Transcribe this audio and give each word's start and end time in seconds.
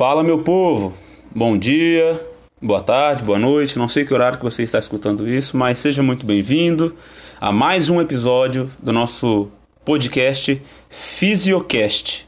Fala, 0.00 0.24
meu 0.24 0.38
povo! 0.38 0.94
Bom 1.30 1.58
dia, 1.58 2.26
boa 2.58 2.80
tarde, 2.80 3.22
boa 3.22 3.38
noite. 3.38 3.78
Não 3.78 3.86
sei 3.86 4.02
que 4.02 4.14
horário 4.14 4.38
que 4.38 4.44
você 4.44 4.62
está 4.62 4.78
escutando 4.78 5.28
isso, 5.28 5.58
mas 5.58 5.78
seja 5.78 6.02
muito 6.02 6.24
bem-vindo 6.24 6.96
a 7.38 7.52
mais 7.52 7.90
um 7.90 8.00
episódio 8.00 8.70
do 8.82 8.94
nosso 8.94 9.50
podcast 9.84 10.62
Fisiocast. 10.88 12.26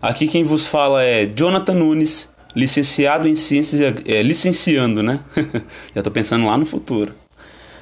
Aqui 0.00 0.26
quem 0.26 0.42
vos 0.42 0.66
fala 0.66 1.04
é 1.04 1.26
Jonathan 1.26 1.74
Nunes, 1.74 2.34
licenciado 2.56 3.28
em 3.28 3.36
ciências, 3.36 3.82
é, 4.06 4.22
licenciando, 4.22 5.02
né? 5.02 5.20
Já 5.94 6.00
estou 6.00 6.10
pensando 6.10 6.46
lá 6.46 6.56
no 6.56 6.64
futuro. 6.64 7.14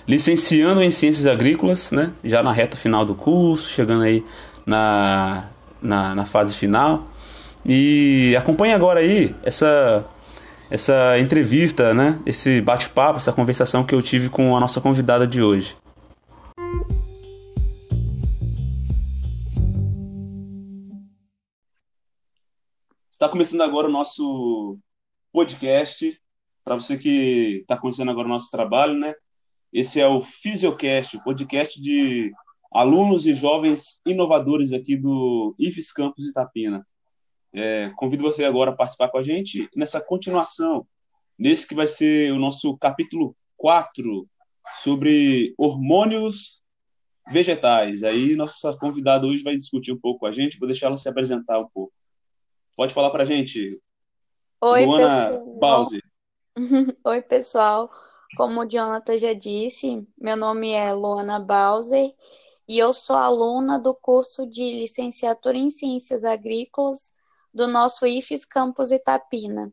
Licenciando 0.06 0.82
em 0.82 0.90
ciências 0.90 1.26
agrícolas, 1.26 1.90
né? 1.92 2.12
Já 2.24 2.42
na 2.42 2.52
reta 2.52 2.76
final 2.76 3.04
do 3.04 3.14
curso, 3.14 3.70
chegando 3.70 4.02
aí 4.02 4.24
na, 4.66 5.48
na, 5.80 6.14
na 6.14 6.24
fase 6.24 6.54
final. 6.54 7.04
E 7.64 8.34
acompanhe 8.36 8.74
agora 8.74 9.00
aí 9.00 9.34
essa 9.44 10.04
essa 10.72 11.18
entrevista, 11.18 11.92
né? 11.92 12.18
Esse 12.24 12.62
bate-papo, 12.62 13.18
essa 13.18 13.30
conversação 13.30 13.84
que 13.84 13.94
eu 13.94 14.00
tive 14.00 14.30
com 14.30 14.56
a 14.56 14.60
nossa 14.60 14.80
convidada 14.80 15.26
de 15.26 15.42
hoje. 15.42 15.76
Está 23.10 23.28
começando 23.28 23.60
agora 23.60 23.86
o 23.86 23.90
nosso 23.90 24.78
podcast. 25.30 26.18
Para 26.64 26.74
você 26.74 26.96
que 26.96 27.58
está 27.60 27.76
conhecendo 27.76 28.10
agora 28.10 28.26
o 28.26 28.30
nosso 28.30 28.50
trabalho, 28.50 28.94
né? 28.94 29.14
Esse 29.72 30.00
é 30.00 30.06
o 30.06 30.22
Fisiocast, 30.22 31.16
o 31.16 31.22
podcast 31.24 31.80
de 31.80 32.30
alunos 32.70 33.26
e 33.26 33.32
jovens 33.32 34.02
inovadores 34.04 34.70
aqui 34.70 34.96
do 34.96 35.54
IFES 35.58 35.92
Campus 35.92 36.26
Itapina. 36.26 36.86
É, 37.54 37.90
convido 37.96 38.22
você 38.22 38.44
agora 38.44 38.70
a 38.70 38.76
participar 38.76 39.08
com 39.08 39.16
a 39.16 39.22
gente 39.22 39.70
nessa 39.74 39.98
continuação, 39.98 40.86
nesse 41.38 41.66
que 41.66 41.74
vai 41.74 41.86
ser 41.86 42.32
o 42.32 42.38
nosso 42.38 42.76
capítulo 42.76 43.34
4 43.56 44.28
sobre 44.74 45.54
hormônios 45.56 46.62
vegetais. 47.30 48.02
Aí 48.02 48.36
nossa 48.36 48.76
convidada 48.76 49.26
hoje 49.26 49.42
vai 49.42 49.56
discutir 49.56 49.92
um 49.92 49.98
pouco 49.98 50.20
com 50.20 50.26
a 50.26 50.32
gente, 50.32 50.58
vou 50.58 50.68
deixar 50.68 50.88
ela 50.88 50.98
se 50.98 51.08
apresentar 51.08 51.58
um 51.58 51.68
pouco. 51.72 51.94
Pode 52.76 52.92
falar 52.92 53.10
para 53.10 53.22
a 53.22 53.26
gente, 53.26 53.80
Oi, 54.60 54.84
Luana 54.84 55.30
pessoal. 55.30 55.58
Bause. 55.58 56.02
Oi, 57.04 57.22
pessoal. 57.22 57.90
Como 58.34 58.62
o 58.62 58.64
Jonathan 58.64 59.18
já 59.18 59.34
disse, 59.34 60.06
meu 60.18 60.38
nome 60.38 60.70
é 60.70 60.90
Luana 60.92 61.38
Bowser 61.38 62.14
e 62.66 62.78
eu 62.78 62.92
sou 62.94 63.16
aluna 63.16 63.78
do 63.78 63.94
curso 63.94 64.48
de 64.48 64.62
licenciatura 64.62 65.58
em 65.58 65.68
Ciências 65.68 66.24
Agrícolas 66.24 67.18
do 67.52 67.68
nosso 67.68 68.06
IFES 68.06 68.46
Campus 68.46 68.90
Itapina. 68.90 69.70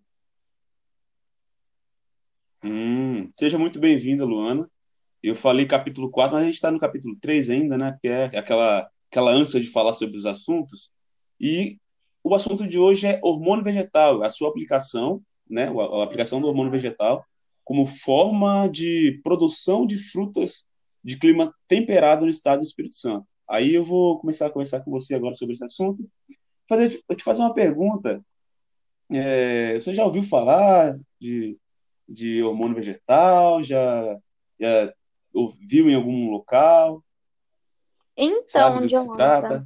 Hum, 2.61 3.31
seja 3.39 3.57
muito 3.57 3.79
bem-vinda, 3.79 4.25
Luana. 4.25 4.69
Eu 5.23 5.35
falei 5.35 5.65
capítulo 5.65 6.11
4, 6.11 6.33
mas 6.33 6.43
a 6.43 6.45
gente 6.45 6.55
está 6.55 6.69
no 6.69 6.79
capítulo 6.79 7.15
3 7.21 7.49
ainda, 7.51 7.77
né? 7.77 7.97
Que 8.01 8.09
é 8.09 8.25
aquela, 8.37 8.89
aquela 9.09 9.31
ânsia 9.31 9.61
de 9.61 9.67
falar 9.67 9.93
sobre 9.93 10.17
os 10.17 10.25
assuntos. 10.25 10.91
E 11.39 11.77
o 12.21 12.35
assunto 12.35 12.67
de 12.67 12.77
hoje 12.77 13.07
é 13.07 13.21
hormônio 13.23 13.63
vegetal, 13.63 14.21
a 14.21 14.29
sua 14.29 14.49
aplicação, 14.49 15.21
né? 15.49 15.69
A 15.69 16.03
aplicação 16.03 16.41
do 16.41 16.47
hormônio 16.47 16.71
vegetal 16.71 17.25
como 17.69 17.85
forma 17.85 18.67
de 18.67 19.21
produção 19.23 19.85
de 19.85 19.95
frutas 19.95 20.65
de 21.03 21.19
clima 21.19 21.53
temperado 21.67 22.25
no 22.25 22.31
estado 22.31 22.61
do 22.61 22.65
Espírito 22.65 22.95
Santo. 22.95 23.27
Aí 23.47 23.75
eu 23.75 23.83
vou 23.83 24.19
começar 24.19 24.47
a 24.47 24.49
conversar 24.49 24.79
com 24.79 24.89
você 24.89 25.13
agora 25.13 25.35
sobre 25.35 25.53
esse 25.53 25.63
assunto. 25.63 26.03
Fazer, 26.67 26.99
eu 27.07 27.15
te 27.15 27.23
fazer 27.23 27.41
uma 27.43 27.53
pergunta. 27.53 28.25
É, 29.11 29.75
você 29.75 29.93
já 29.93 30.03
ouviu 30.03 30.23
falar 30.23 30.99
de, 31.21 31.59
de 32.07 32.41
hormônio 32.41 32.75
vegetal? 32.75 33.63
Já, 33.63 34.17
já 34.59 34.91
ouviu 35.31 35.91
em 35.91 35.93
algum 35.93 36.31
local? 36.31 37.03
Então, 38.17 38.87
Jonathan, 38.87 39.63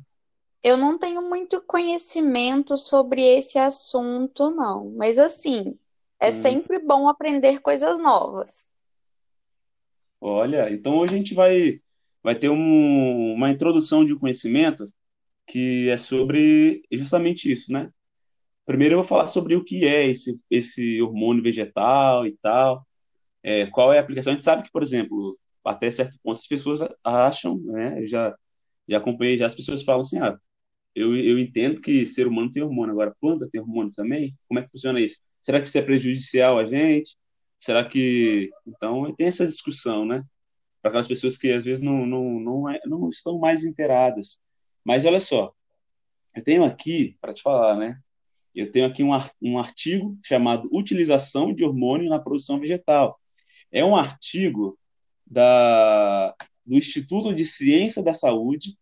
eu 0.61 0.75
não 0.75 0.97
tenho 0.97 1.21
muito 1.21 1.61
conhecimento 1.61 2.77
sobre 2.77 3.21
esse 3.21 3.57
assunto, 3.57 4.51
não. 4.51 4.91
Mas 4.91 5.17
assim, 5.17 5.79
é 6.23 6.31
Hum, 6.31 6.33
sempre 6.33 6.79
bom 6.79 7.09
aprender 7.09 7.59
coisas 7.61 7.99
novas. 8.01 8.73
olha, 10.21 10.69
então 10.71 10.97
hoje 10.97 11.13
a 11.15 11.17
gente 11.17 11.33
vai, 11.33 11.79
vai 12.23 12.35
ter 12.37 12.49
um- 12.49 13.33
uma 13.33 13.49
introdução 13.49 14.05
de 14.05 14.15
conhecimento 14.17 14.91
que 15.47 15.89
é 15.89 15.97
sobre 15.97 16.83
justamente 16.91 17.51
isso, 17.51 17.71
né? 17.73 17.91
Primeiro 18.65 18.95
eu 18.95 18.99
vou 18.99 19.07
falar 19.07 19.27
sobre 19.27 19.55
o 19.55 19.65
que 19.65 19.85
é 19.87 20.07
esse, 20.07 20.41
esse 20.49 21.01
hormônio 21.01 21.43
vegetal 21.43 22.27
e 22.27 22.37
tal, 22.41 22.87
é, 23.43 23.67
qual 23.67 23.93
é 23.93 23.99
a 23.99 24.01
aplicação. 24.01 24.31
A 24.33 24.35
gente 24.35 24.45
sabe 24.45 24.63
que, 24.63 24.71
por 24.71 24.83
exemplo, 24.83 25.39
até 25.65 25.91
certo 25.91 26.17
ponto 26.23 26.39
as 26.39 26.47
pessoas 26.47 26.81
acham, 27.03 27.59
né? 27.65 28.01
Eu 28.01 28.07
já, 28.07 28.35
já 28.89 28.97
acompanhei, 28.99 29.37
já 29.37 29.47
as 29.47 29.55
pessoas 29.55 29.83
falam 29.83 30.01
assim, 30.01 30.19
ah, 30.19 30.37
eu, 30.95 31.15
eu 31.17 31.39
entendo 31.39 31.81
que 31.81 32.05
ser 32.05 32.27
humano 32.27 32.51
tem 32.51 32.63
hormônio, 32.63 32.93
agora 32.93 33.15
planta 33.19 33.49
tem 33.51 33.61
hormônio 33.61 33.91
também? 33.93 34.35
Como 34.47 34.59
é 34.59 34.63
que 34.63 34.69
funciona 34.71 34.99
isso? 34.99 35.19
Será 35.41 35.61
que 35.61 35.67
isso 35.67 35.77
é 35.77 35.81
prejudicial 35.81 36.57
a 36.59 36.65
gente? 36.65 37.17
Será 37.59 37.83
que... 37.85 38.51
Então, 38.65 39.13
tem 39.15 39.27
essa 39.27 39.47
discussão, 39.47 40.05
né? 40.05 40.23
Para 40.81 40.89
aquelas 40.89 41.07
pessoas 41.07 41.37
que 41.37 41.51
às 41.51 41.65
vezes 41.65 41.83
não, 41.83 42.05
não, 42.05 42.39
não, 42.39 42.69
é- 42.69 42.79
não 42.85 43.09
estão 43.09 43.39
mais 43.39 43.63
inteiradas. 43.65 44.39
Mas 44.83 45.05
olha 45.05 45.19
só, 45.19 45.53
eu 46.35 46.43
tenho 46.43 46.63
aqui, 46.63 47.17
para 47.21 47.33
te 47.33 47.41
falar, 47.41 47.77
né? 47.77 47.99
Eu 48.55 48.71
tenho 48.71 48.85
aqui 48.85 49.03
um, 49.03 49.11
um 49.41 49.57
artigo 49.57 50.17
chamado 50.23 50.69
Utilização 50.71 51.53
de 51.53 51.63
hormônio 51.63 52.09
na 52.09 52.19
produção 52.19 52.59
vegetal. 52.59 53.19
É 53.71 53.83
um 53.83 53.95
artigo 53.95 54.77
da, 55.25 56.35
do 56.65 56.77
Instituto 56.77 57.33
de 57.33 57.45
Ciência 57.45 58.03
da 58.03 58.13
Saúde 58.13 58.77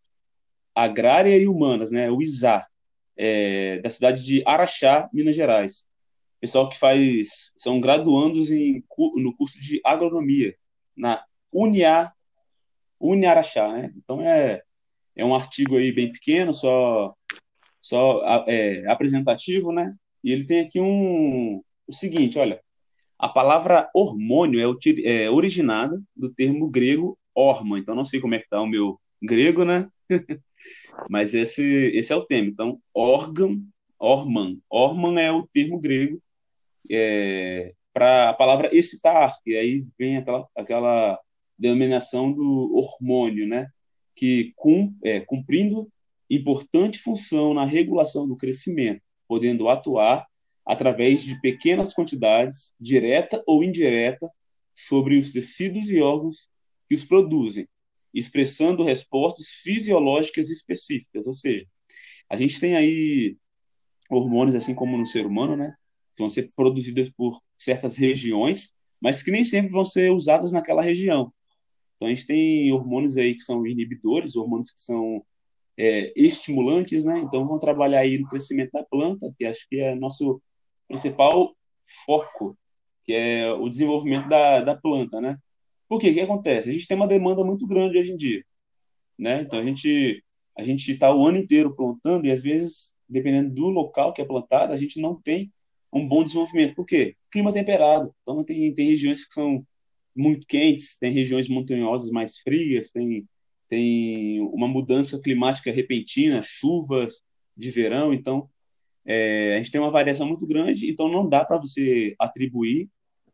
Agrária 0.75 1.37
e 1.37 1.47
Humanas, 1.47 1.91
né? 1.91 2.09
O 2.09 2.21
ISA, 2.21 2.65
é, 3.17 3.79
da 3.79 3.89
cidade 3.89 4.23
de 4.23 4.43
Araxá, 4.45 5.09
Minas 5.13 5.35
Gerais. 5.35 5.85
Pessoal 6.39 6.67
que 6.69 6.77
faz, 6.77 7.51
são 7.57 7.79
graduandos 7.79 8.49
em, 8.49 8.83
no 9.17 9.35
curso 9.35 9.61
de 9.61 9.79
agronomia, 9.85 10.55
na 10.95 11.23
Unia, 11.51 12.11
Uniaraxá, 12.99 13.71
né? 13.71 13.91
Então 13.97 14.21
é, 14.21 14.61
é 15.15 15.25
um 15.25 15.35
artigo 15.35 15.77
aí 15.77 15.91
bem 15.91 16.11
pequeno, 16.11 16.53
só 16.53 17.13
só 17.81 18.45
é, 18.47 18.85
apresentativo, 18.87 19.71
né? 19.71 19.95
E 20.23 20.31
ele 20.31 20.45
tem 20.45 20.61
aqui 20.61 20.79
um, 20.79 21.63
o 21.87 21.93
seguinte, 21.93 22.37
olha, 22.37 22.61
a 23.17 23.27
palavra 23.27 23.89
hormônio 23.93 24.59
é, 24.59 25.23
é 25.23 25.29
originada 25.29 26.01
do 26.15 26.31
termo 26.33 26.69
grego 26.69 27.17
horma, 27.33 27.79
então 27.79 27.95
não 27.95 28.05
sei 28.05 28.19
como 28.19 28.35
é 28.35 28.39
que 28.39 28.49
tá 28.49 28.61
o 28.61 28.67
meu 28.67 28.99
grego, 29.21 29.65
né? 29.65 29.89
Mas 31.09 31.33
esse, 31.33 31.63
esse 31.93 32.11
é 32.13 32.15
o 32.15 32.25
termo. 32.25 32.49
Então, 32.49 32.79
órgão, 32.93 33.61
horman. 33.99 34.59
Horman 34.69 35.19
é 35.19 35.31
o 35.31 35.47
termo 35.47 35.79
grego 35.79 36.21
é, 36.89 37.73
para 37.93 38.29
a 38.29 38.33
palavra 38.33 38.75
excitar, 38.75 39.37
que 39.43 39.55
aí 39.55 39.85
vem 39.97 40.17
aquela, 40.17 40.47
aquela 40.55 41.19
denominação 41.57 42.31
do 42.31 42.73
hormônio, 42.75 43.47
né? 43.47 43.67
Que 44.15 44.53
cum, 44.55 44.95
é, 45.03 45.19
cumprindo 45.19 45.87
importante 46.29 46.99
função 46.99 47.53
na 47.53 47.65
regulação 47.65 48.27
do 48.27 48.37
crescimento, 48.37 49.01
podendo 49.27 49.69
atuar 49.69 50.25
através 50.65 51.23
de 51.23 51.39
pequenas 51.41 51.93
quantidades, 51.93 52.73
direta 52.79 53.43
ou 53.45 53.63
indireta, 53.63 54.29
sobre 54.73 55.17
os 55.17 55.31
tecidos 55.31 55.89
e 55.91 55.99
órgãos 55.99 56.49
que 56.87 56.95
os 56.95 57.03
produzem, 57.03 57.67
expressando 58.13 58.83
respostas 58.83 59.47
fisiológicas 59.61 60.49
específicas. 60.49 61.25
Ou 61.25 61.33
seja, 61.33 61.65
a 62.29 62.35
gente 62.35 62.59
tem 62.59 62.75
aí 62.75 63.37
hormônios, 64.09 64.55
assim 64.55 64.75
como 64.75 64.97
no 64.97 65.05
ser 65.05 65.25
humano, 65.25 65.55
né? 65.55 65.75
Que 66.15 66.23
vão 66.23 66.29
ser 66.29 66.45
produzidos 66.55 67.09
por 67.09 67.39
certas 67.57 67.95
regiões, 67.95 68.73
mas 69.01 69.23
que 69.23 69.31
nem 69.31 69.45
sempre 69.45 69.71
vão 69.71 69.85
ser 69.85 70.11
usadas 70.11 70.51
naquela 70.51 70.81
região. 70.81 71.33
Então 71.95 72.07
a 72.07 72.13
gente 72.13 72.25
tem 72.25 72.71
hormônios 72.71 73.15
aí 73.17 73.35
que 73.35 73.43
são 73.43 73.65
inibidores, 73.65 74.35
hormônios 74.35 74.71
que 74.71 74.81
são 74.81 75.23
é, 75.77 76.11
estimulantes, 76.15 77.05
né? 77.05 77.19
Então 77.19 77.47
vão 77.47 77.59
trabalhar 77.59 77.99
aí 77.99 78.17
no 78.17 78.27
crescimento 78.27 78.71
da 78.71 78.83
planta, 78.83 79.33
que 79.37 79.45
acho 79.45 79.67
que 79.69 79.79
é 79.79 79.95
nosso 79.95 80.41
principal 80.87 81.55
foco, 82.05 82.57
que 83.03 83.13
é 83.13 83.51
o 83.51 83.69
desenvolvimento 83.69 84.27
da, 84.27 84.61
da 84.61 84.75
planta, 84.75 85.21
né? 85.21 85.37
Por 85.91 85.99
quê? 85.99 86.09
O 86.09 86.13
que 86.13 86.21
acontece? 86.21 86.69
A 86.69 86.71
gente 86.71 86.87
tem 86.87 86.95
uma 86.95 87.05
demanda 87.05 87.43
muito 87.43 87.67
grande 87.67 87.97
hoje 87.97 88.13
em 88.13 88.15
dia, 88.15 88.45
né? 89.19 89.41
Então 89.41 89.59
a 89.59 89.65
gente 89.65 90.23
a 90.57 90.63
gente 90.63 90.89
está 90.89 91.13
o 91.13 91.27
ano 91.27 91.37
inteiro 91.37 91.75
plantando 91.75 92.25
e 92.25 92.31
às 92.31 92.41
vezes, 92.41 92.93
dependendo 93.09 93.53
do 93.53 93.67
local 93.67 94.13
que 94.13 94.21
é 94.21 94.25
plantado, 94.25 94.71
a 94.71 94.77
gente 94.77 95.01
não 95.01 95.21
tem 95.21 95.51
um 95.91 96.07
bom 96.07 96.23
desenvolvimento. 96.23 96.75
Por 96.75 96.85
quê? 96.85 97.17
Clima 97.29 97.51
temperado. 97.51 98.15
Então 98.21 98.41
tem, 98.41 98.73
tem 98.73 98.87
regiões 98.87 99.27
que 99.27 99.33
são 99.33 99.67
muito 100.15 100.47
quentes, 100.47 100.97
tem 100.97 101.11
regiões 101.11 101.49
montanhosas 101.49 102.09
mais 102.09 102.37
frias, 102.37 102.89
tem, 102.89 103.27
tem 103.67 104.39
uma 104.39 104.69
mudança 104.69 105.19
climática 105.19 105.73
repentina, 105.73 106.41
chuvas 106.41 107.21
de 107.57 107.69
verão, 107.69 108.13
então 108.13 108.49
é, 109.05 109.55
a 109.55 109.57
gente 109.57 109.71
tem 109.71 109.81
uma 109.81 109.91
variação 109.91 110.25
muito 110.25 110.47
grande, 110.47 110.89
então 110.89 111.09
não 111.09 111.27
dá 111.27 111.43
para 111.43 111.57
você 111.57 112.15
atribuir 112.17 112.89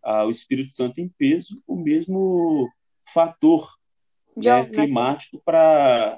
ao 0.08 0.32
Espírito 0.32 0.72
Santo 0.72 1.02
em 1.02 1.10
peso 1.10 1.62
o 1.68 1.76
mesmo 1.76 2.72
fator 3.14 3.78
né, 4.36 4.66
climático 4.66 5.38
para. 5.44 6.18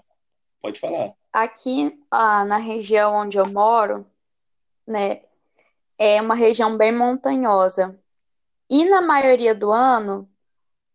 Pode 0.62 0.80
falar. 0.80 1.13
Aqui 1.33 1.97
ah, 2.12 2.45
na 2.45 2.57
região 2.57 3.15
onde 3.15 3.38
eu 3.38 3.47
moro, 3.47 4.06
né, 4.86 5.24
é 5.97 6.21
uma 6.21 6.36
região 6.36 6.77
bem 6.77 6.91
montanhosa. 6.91 8.00
E 8.69 8.86
na 8.86 9.01
maioria 9.01 9.56
do 9.56 9.71
ano, 9.71 10.30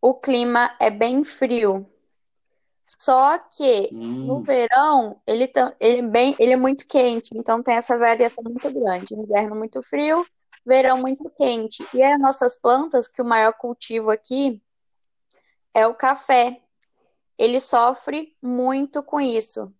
o 0.00 0.14
clima 0.14 0.76
é 0.78 0.88
bem 0.88 1.24
frio. 1.24 1.84
Só 3.00 3.38
que 3.38 3.90
hum. 3.92 4.26
no 4.26 4.42
verão, 4.42 5.20
ele, 5.26 5.48
tá, 5.48 5.74
ele, 5.80 5.98
é 5.98 6.02
bem, 6.02 6.36
ele 6.38 6.52
é 6.52 6.56
muito 6.56 6.86
quente, 6.86 7.36
então 7.36 7.60
tem 7.60 7.74
essa 7.74 7.98
variação 7.98 8.44
muito 8.44 8.70
grande. 8.70 9.14
Inverno 9.14 9.56
muito 9.56 9.82
frio, 9.82 10.24
verão 10.64 10.98
muito 10.98 11.28
quente. 11.30 11.86
E 11.92 12.02
as 12.02 12.18
nossas 12.18 12.60
plantas, 12.60 13.08
que 13.08 13.22
o 13.22 13.24
maior 13.24 13.52
cultivo 13.52 14.10
aqui 14.10 14.62
é 15.72 15.86
o 15.86 15.94
café. 15.94 16.60
Ele 17.36 17.58
sofre 17.58 18.36
muito 18.40 19.02
com 19.02 19.20
isso. 19.20 19.72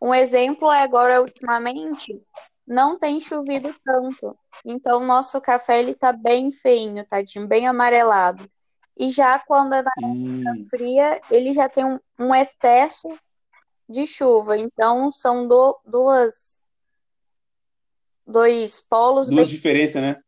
Um 0.00 0.14
exemplo 0.14 0.70
é 0.70 0.82
agora, 0.82 1.22
ultimamente, 1.22 2.20
não 2.66 2.98
tem 2.98 3.20
chovido 3.20 3.74
tanto. 3.84 4.36
Então, 4.64 5.00
o 5.00 5.06
nosso 5.06 5.40
café 5.40 5.78
ele 5.78 5.94
tá 5.94 6.12
bem 6.12 6.50
feinho, 6.50 7.06
tadinho, 7.06 7.46
bem 7.46 7.66
amarelado. 7.66 8.50
E 8.96 9.10
já 9.10 9.38
quando 9.38 9.74
é 9.74 9.82
na 9.82 9.92
hum. 10.02 10.66
fria, 10.68 11.20
ele 11.30 11.52
já 11.52 11.68
tem 11.68 11.84
um, 11.84 11.98
um, 12.18 12.34
excesso 12.34 13.08
de 13.88 14.06
chuva. 14.06 14.56
Então, 14.58 15.12
são 15.12 15.46
do, 15.46 15.78
duas 15.84 16.66
dois 18.26 18.80
polos. 18.80 19.28
Duas 19.28 19.48
bem... 19.48 19.56
diferenças, 19.56 20.02
né? 20.02 20.20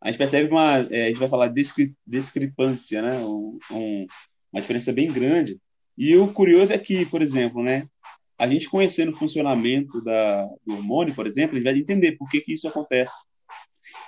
A 0.00 0.08
gente 0.08 0.18
percebe 0.18 0.50
uma, 0.50 0.78
é, 0.90 1.04
a 1.04 1.08
gente 1.08 1.18
vai 1.18 1.28
falar 1.28 1.48
descri, 1.48 1.94
discrepância, 2.06 3.02
né? 3.02 3.18
Um, 3.18 3.58
um, 3.70 4.06
uma 4.52 4.62
diferença 4.62 4.92
bem 4.92 5.12
grande. 5.12 5.60
E 5.96 6.16
o 6.16 6.32
curioso 6.32 6.72
é 6.72 6.78
que, 6.78 7.04
por 7.06 7.20
exemplo, 7.20 7.62
né? 7.62 7.86
A 8.38 8.46
gente 8.46 8.70
conhecendo 8.70 9.12
o 9.12 9.16
funcionamento 9.16 10.00
da, 10.02 10.46
do 10.66 10.74
hormônio, 10.74 11.14
por 11.14 11.26
exemplo, 11.26 11.52
a 11.52 11.58
gente 11.58 11.64
vai 11.64 11.78
entender 11.78 12.12
por 12.12 12.28
que, 12.30 12.40
que 12.40 12.54
isso 12.54 12.66
acontece. 12.66 13.14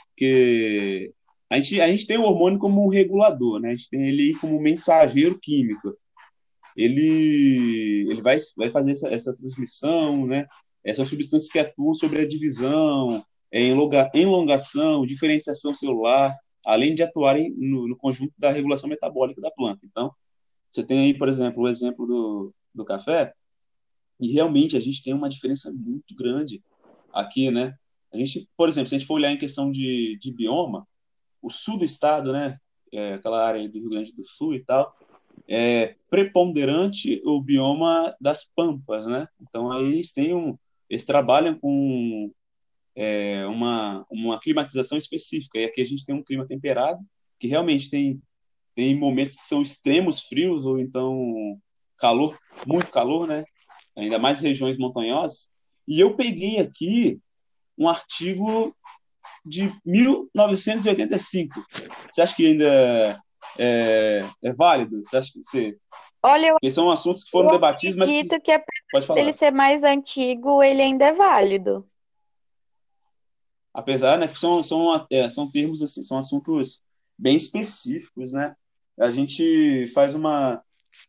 Porque 0.09 1.13
a 1.51 1.57
gente, 1.57 1.81
a 1.83 1.87
gente 1.87 2.07
tem 2.07 2.17
o 2.17 2.23
hormônio 2.23 2.59
como 2.59 2.83
um 2.83 2.89
regulador, 2.89 3.61
né? 3.61 3.71
A 3.71 3.75
gente 3.75 3.91
tem 3.91 4.09
ele 4.09 4.35
como 4.41 4.59
mensageiro 4.59 5.39
químico. 5.39 5.95
Ele, 6.75 8.07
ele 8.09 8.23
vai, 8.23 8.39
vai 8.57 8.71
fazer 8.71 8.93
essa, 8.93 9.09
essa 9.09 9.37
transmissão, 9.37 10.27
né? 10.27 10.47
Essas 10.83 11.07
substâncias 11.11 11.53
que 11.53 11.59
atuam 11.59 11.93
sobre 11.93 12.23
a 12.23 12.27
divisão, 12.27 13.23
elongação, 13.53 15.07
diferenciação 15.07 15.75
celular, 15.75 16.37
além 16.65 16.95
de 16.95 17.03
atuarem 17.03 17.53
no, 17.57 17.89
no, 17.89 17.97
conjunto 17.97 18.33
da 18.39 18.51
regulação 18.51 18.89
metabólica 18.89 19.41
da 19.41 19.51
planta. 19.51 19.81
Então, 19.85 20.13
você 20.73 20.83
tem 20.83 21.01
aí, 21.01 21.15
por 21.15 21.29
exemplo, 21.29 21.63
o 21.63 21.69
exemplo 21.69 22.07
do, 22.07 22.55
do 22.75 22.85
café, 22.85 23.33
e 24.21 24.33
realmente 24.33 24.77
a 24.77 24.81
gente 24.81 25.03
tem 25.03 25.13
uma 25.13 25.29
diferença 25.29 25.73
muito 25.73 26.15
grande 26.15 26.63
aqui, 27.13 27.51
né? 27.51 27.75
A 28.13 28.17
gente, 28.17 28.49
por 28.57 28.69
exemplo, 28.69 28.89
se 28.89 28.95
a 28.95 28.99
gente 28.99 29.07
for 29.07 29.15
olhar 29.15 29.33
em 29.33 29.39
questão 29.39 29.71
de, 29.71 30.17
de 30.21 30.33
bioma, 30.33 30.87
o 31.41 31.51
sul 31.51 31.79
do 31.79 31.85
estado, 31.85 32.33
né? 32.33 32.59
É, 32.93 33.15
aquela 33.15 33.45
área 33.45 33.67
do 33.69 33.79
Rio 33.79 33.89
Grande 33.89 34.13
do 34.13 34.25
Sul 34.25 34.55
e 34.55 34.63
tal, 34.65 34.91
é 35.49 35.97
preponderante 36.11 37.23
o 37.25 37.41
bioma 37.41 38.15
das 38.21 38.45
pampas, 38.45 39.07
né? 39.07 39.27
Então 39.41 39.73
aí 39.73 39.85
eles 39.85 40.13
têm 40.13 40.35
um, 40.35 40.57
eles 40.89 41.05
trabalham 41.05 41.59
com 41.59 42.31
é, 42.95 43.47
uma, 43.47 44.05
uma 44.11 44.41
climatização 44.41 44.99
específica. 44.99 45.59
E 45.59 45.65
aqui 45.65 45.81
a 45.81 45.87
gente 45.87 46.05
tem 46.05 46.15
um 46.15 46.23
clima 46.23 46.47
temperado, 46.47 47.01
que 47.39 47.49
realmente 47.49 47.91
tem, 47.91 48.21
tem 48.75 48.99
momentos 48.99 49.37
que 49.37 49.45
são 49.45 49.63
extremos 49.63 50.21
frios, 50.21 50.65
ou 50.65 50.79
então 50.79 51.59
calor, 51.99 52.39
muito 52.67 52.91
calor, 52.91 53.27
né? 53.27 53.45
Ainda 53.97 54.19
mais 54.19 54.41
regiões 54.41 54.79
montanhosas. 54.79 55.51
E 55.87 56.01
eu 56.01 56.17
peguei 56.17 56.59
aqui 56.59 57.19
um 57.79 57.89
artigo 57.89 58.75
de 59.45 59.73
1985. 59.85 61.55
Você 62.11 62.23
acha 62.23 62.35
que 62.35 62.47
ainda 62.47 63.21
é, 63.59 64.29
é 64.43 64.53
válido? 64.53 65.03
Você 65.07 65.17
acha 65.17 65.33
que 65.33 65.41
você. 65.41 65.77
Olha, 66.25 66.55
eu, 66.63 66.71
são 66.71 66.91
assuntos 66.91 67.25
que 67.25 67.31
foram 67.31 67.51
debatidos, 67.51 67.97
mas. 67.97 68.09
acredito 68.09 68.41
que, 68.41 68.59
que 68.59 68.65
apesar 68.93 69.15
dele 69.15 69.33
ser 69.33 69.51
mais 69.51 69.83
antigo, 69.83 70.63
ele 70.63 70.81
ainda 70.81 71.07
é 71.07 71.13
válido 71.13 71.87
apesar, 73.73 74.19
né, 74.19 74.29
que 74.29 74.39
são, 74.39 74.63
são, 74.63 75.07
é, 75.11 75.29
são 75.31 75.51
termos, 75.51 75.83
assim, 75.83 76.03
são 76.03 76.19
assuntos 76.19 76.83
bem 77.19 77.37
específicos, 77.37 78.33
né? 78.33 78.55
A 78.99 79.11
gente 79.11 79.87
faz 79.89 80.15
uma, 80.15 80.63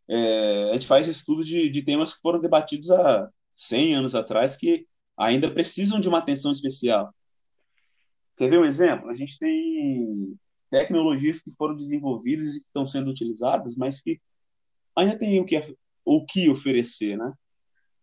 é, 0.07 0.69
a 0.69 0.73
gente 0.73 0.87
faz 0.87 1.07
estudo 1.07 1.43
de, 1.43 1.69
de 1.69 1.81
temas 1.81 2.13
que 2.13 2.21
foram 2.21 2.39
debatidos 2.39 2.89
há 2.91 3.29
100 3.55 3.95
anos 3.95 4.15
atrás 4.15 4.55
que 4.55 4.87
ainda 5.17 5.51
precisam 5.51 5.99
de 5.99 6.07
uma 6.07 6.19
atenção 6.19 6.51
especial. 6.51 7.13
Quer 8.37 8.49
ver 8.49 8.59
um 8.59 8.65
exemplo? 8.65 9.09
A 9.09 9.15
gente 9.15 9.37
tem 9.37 10.37
tecnologias 10.69 11.39
que 11.39 11.51
foram 11.51 11.75
desenvolvidas 11.75 12.55
e 12.55 12.61
que 12.61 12.65
estão 12.65 12.87
sendo 12.87 13.11
utilizadas, 13.11 13.75
mas 13.75 14.01
que 14.01 14.19
ainda 14.95 15.17
tem 15.17 15.39
o 15.39 15.45
que, 15.45 15.75
o 16.03 16.25
que 16.25 16.49
oferecer, 16.49 17.17
né? 17.17 17.31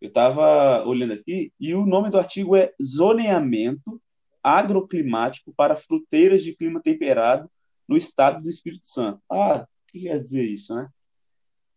Eu 0.01 0.09
estava 0.09 0.85
olhando 0.87 1.13
aqui 1.13 1.53
e 1.61 1.75
o 1.75 1.85
nome 1.85 2.11
do 2.11 2.19
artigo 2.19 2.57
é 2.57 2.73
Zoneamento 2.83 4.01
agroclimático 4.43 5.53
para 5.55 5.77
fruteiras 5.77 6.43
de 6.43 6.55
clima 6.55 6.81
temperado 6.81 7.51
no 7.89 7.97
estado 7.97 8.43
do 8.43 8.49
Espírito 8.49 8.87
Santo. 8.87 9.21
Ah, 9.31 9.67
o 9.67 9.93
que 9.93 10.03
quer 10.03 10.21
dizer 10.21 10.45
isso, 10.45 10.75
né? 10.75 10.89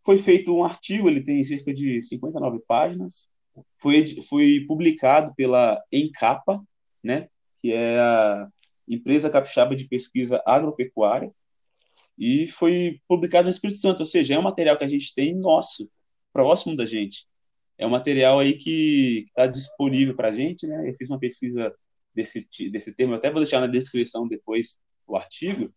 Foi 0.04 0.18
feito 0.18 0.56
um 0.56 0.64
artigo, 0.64 1.10
ele 1.10 1.24
tem 1.24 1.44
cerca 1.44 1.74
de 1.74 2.04
59 2.04 2.60
páginas, 2.68 3.30
foi, 3.78 4.06
foi 4.24 4.66
publicado 4.68 5.34
pela 5.36 5.82
Encapa, 5.92 6.62
né, 7.04 7.30
que 7.62 7.72
é 7.72 8.00
a 8.00 8.48
empresa 8.88 9.30
capixaba 9.30 9.76
de 9.76 9.88
pesquisa 9.88 10.42
agropecuária, 10.46 11.32
e 12.18 12.48
foi 12.48 13.00
publicado 13.08 13.46
no 13.46 13.52
Espírito 13.52 13.80
Santo, 13.80 14.02
ou 14.02 14.06
seja, 14.06 14.34
é 14.34 14.40
um 14.40 14.44
material 14.44 14.78
que 14.78 14.84
a 14.84 14.90
gente 14.90 15.14
tem 15.16 15.36
nosso, 15.36 15.90
próximo 16.34 16.76
da 16.76 16.86
gente. 16.86 17.26
É 17.78 17.86
um 17.86 17.92
material 17.92 18.40
aí 18.40 18.58
que 18.58 19.26
está 19.28 19.48
disponível 19.48 20.16
para 20.16 20.30
a 20.30 20.34
gente, 20.34 20.68
né? 20.68 20.90
Eu 20.90 20.96
fiz 20.96 21.10
uma 21.10 21.20
pesquisa 21.20 21.74
desse, 22.14 22.48
desse 22.72 22.94
termo, 22.94 23.14
eu 23.14 23.18
até 23.18 23.32
vou 23.32 23.42
deixar 23.42 23.60
na 23.60 23.68
descrição 23.68 24.28
depois 24.28 24.80
o 25.08 25.16
artigo, 25.16 25.74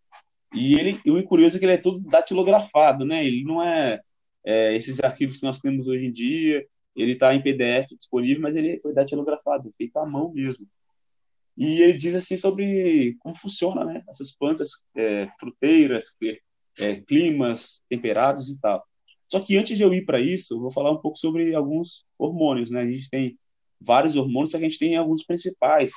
e 0.54 0.74
ele, 0.74 1.00
o 1.06 1.22
curioso 1.24 1.56
é 1.56 1.58
que 1.58 1.64
ele 1.64 1.72
é 1.72 1.78
todo 1.78 2.00
datilografado, 2.00 3.04
né? 3.04 3.26
Ele 3.26 3.44
não 3.44 3.62
é, 3.62 4.00
é 4.44 4.74
esses 4.76 5.00
arquivos 5.00 5.36
que 5.36 5.44
nós 5.44 5.60
temos 5.60 5.86
hoje 5.86 6.06
em 6.06 6.12
dia, 6.12 6.66
ele 6.94 7.12
está 7.12 7.34
em 7.34 7.42
PDF 7.42 7.88
disponível, 7.96 8.40
mas 8.40 8.56
ele 8.56 8.80
foi 8.80 8.94
datilografado, 8.94 9.72
feito 9.76 9.96
à 9.98 10.06
mão 10.06 10.32
mesmo. 10.32 10.66
E 11.56 11.82
ele 11.82 11.98
diz 11.98 12.14
assim 12.14 12.36
sobre 12.36 13.16
como 13.20 13.34
funciona, 13.34 13.84
né? 13.84 14.02
Essas 14.08 14.30
plantas 14.30 14.70
é, 14.96 15.28
fruteiras, 15.38 16.06
é, 16.78 16.96
climas 17.02 17.82
temperados 17.88 18.48
e 18.48 18.58
tal. 18.60 18.84
Só 19.28 19.40
que 19.40 19.56
antes 19.56 19.76
de 19.76 19.82
eu 19.82 19.92
ir 19.92 20.04
para 20.04 20.20
isso, 20.20 20.54
eu 20.54 20.60
vou 20.60 20.70
falar 20.70 20.92
um 20.92 21.00
pouco 21.00 21.18
sobre 21.18 21.54
alguns 21.54 22.04
hormônios, 22.18 22.70
né? 22.70 22.80
A 22.80 22.90
gente 22.90 23.10
tem 23.10 23.38
vários 23.80 24.16
hormônios, 24.16 24.50
só 24.50 24.58
que 24.58 24.64
a 24.64 24.68
gente 24.68 24.78
tem 24.78 24.96
alguns 24.96 25.24
principais, 25.24 25.92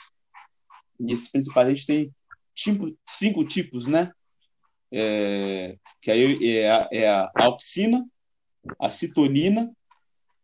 e 0.99 1.13
esses 1.13 1.29
principais 1.29 1.67
a 1.67 1.69
gente 1.73 1.85
tem 1.85 2.13
tipo, 2.53 2.95
cinco 3.07 3.45
tipos, 3.45 3.87
né? 3.87 4.11
É, 4.91 5.75
que 6.01 6.09
aí 6.09 6.57
é 6.57 6.71
a, 6.71 6.89
é 6.91 7.07
a 7.07 7.29
auxina, 7.39 8.05
a 8.81 8.89
citonina, 8.89 9.71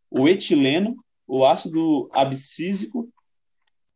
o 0.10 0.28
etileno, 0.28 0.96
o 1.28 1.46
ácido 1.46 2.08
abscísico 2.14 3.10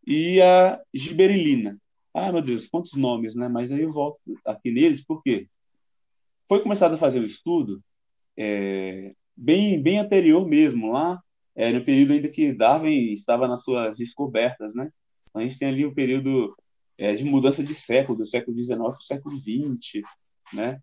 e 0.05 0.41
a 0.41 0.81
giberilina. 0.93 1.79
Ah, 2.13 2.31
meu 2.31 2.41
Deus, 2.41 2.67
quantos 2.67 2.93
nomes, 2.93 3.35
né? 3.35 3.47
Mas 3.47 3.71
aí 3.71 3.81
eu 3.81 3.91
volto 3.91 4.19
aqui 4.45 4.71
neles, 4.71 5.05
porque 5.05 5.47
foi 6.47 6.61
começado 6.61 6.95
a 6.95 6.97
fazer 6.97 7.19
o 7.19 7.21
um 7.21 7.25
estudo 7.25 7.81
é, 8.35 9.13
bem, 9.37 9.81
bem 9.81 9.99
anterior 9.99 10.47
mesmo, 10.47 10.91
lá 10.91 11.21
é, 11.59 11.73
no 11.73 11.83
período 11.83 12.13
ainda 12.13 12.29
que 12.29 12.53
Darwin 12.53 13.11
estava 13.11 13.45
nas 13.45 13.63
suas 13.63 13.97
descobertas, 13.97 14.73
né? 14.73 14.89
A 15.33 15.41
gente 15.41 15.57
tem 15.57 15.67
ali 15.67 15.85
o 15.85 15.93
período 15.93 16.55
é, 16.97 17.15
de 17.15 17.23
mudança 17.23 17.63
de 17.63 17.73
século, 17.73 18.17
do 18.17 18.25
século 18.25 18.57
XIX 18.57 18.77
para 18.77 18.91
o 18.91 19.01
século 19.01 19.37
XX, 19.37 20.01
né? 20.53 20.81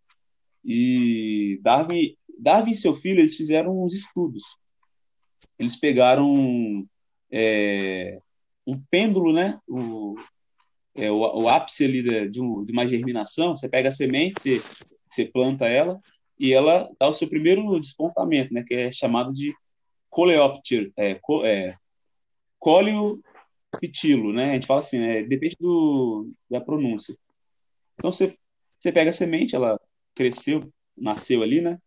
E 0.65 1.61
Darwin, 1.63 2.17
Darwin 2.39 2.73
e 2.73 2.77
seu 2.77 2.95
filho, 2.95 3.21
eles 3.21 3.37
fizeram 3.37 3.83
uns 3.83 3.95
estudos. 3.95 4.43
Eles 5.59 5.77
pegaram 5.77 6.87
é, 7.31 8.21
um 8.67 8.81
pêndulo, 8.91 9.33
né? 9.33 9.61
O, 9.69 10.17
é, 10.95 11.11
o, 11.11 11.19
o, 11.19 11.49
ápice 11.49 11.85
ali 11.85 12.03
de, 12.03 12.29
de, 12.29 12.41
um, 12.41 12.65
uma 12.71 12.89
germinação, 12.89 13.57
você 13.57 13.69
pega 13.69 13.91
a 13.91 13.93
semente, 13.93 14.35
você, 14.41 14.63
você 15.11 15.25
planta 15.27 15.67
ela 15.67 16.01
e 16.39 16.53
ela 16.53 16.91
dá 16.99 17.09
o 17.09 17.15
seu 17.15 17.29
primeiro 17.29 17.79
despontamento, 17.79 18.53
né, 18.53 18.65
que 18.67 18.75
é 18.75 18.93
chamado 18.93 19.33
de 19.33 19.55
coleóptero, 20.11 20.93
é, 20.97 21.15
co, 21.15 21.45
é, 21.45 21.77
coleoptilo, 23.79 24.33
né? 24.33 24.51
A 24.51 24.55
gente 24.55 24.67
fala 24.67 24.81
assim, 24.81 24.99
né? 24.99 25.23
Depende 25.23 25.57
do, 25.59 26.33
da 26.51 26.61
pronúncia. 26.61 27.17
Então 27.95 28.13
você, 28.13 28.37
você 28.79 28.93
pega 28.93 29.11
a 29.11 29.13
semente, 29.13 29.55
ela 29.55 29.81
cresceu, 30.15 30.73
nasceu 30.97 31.43
ali, 31.43 31.61
né? 31.61 31.79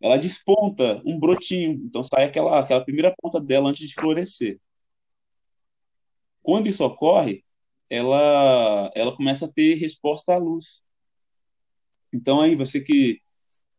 Ela 0.00 0.16
desponta 0.16 1.02
um 1.04 1.18
brotinho, 1.18 1.72
então 1.84 2.04
sai 2.04 2.24
aquela, 2.24 2.60
aquela 2.60 2.84
primeira 2.84 3.12
ponta 3.20 3.40
dela 3.40 3.68
antes 3.68 3.88
de 3.88 3.94
florescer. 3.94 4.60
Quando 6.42 6.68
isso 6.68 6.84
ocorre, 6.84 7.44
ela, 7.90 8.90
ela 8.94 9.16
começa 9.16 9.46
a 9.46 9.52
ter 9.52 9.74
resposta 9.74 10.34
à 10.34 10.38
luz. 10.38 10.84
Então 12.12 12.40
aí 12.40 12.54
você 12.54 12.80
que, 12.80 13.20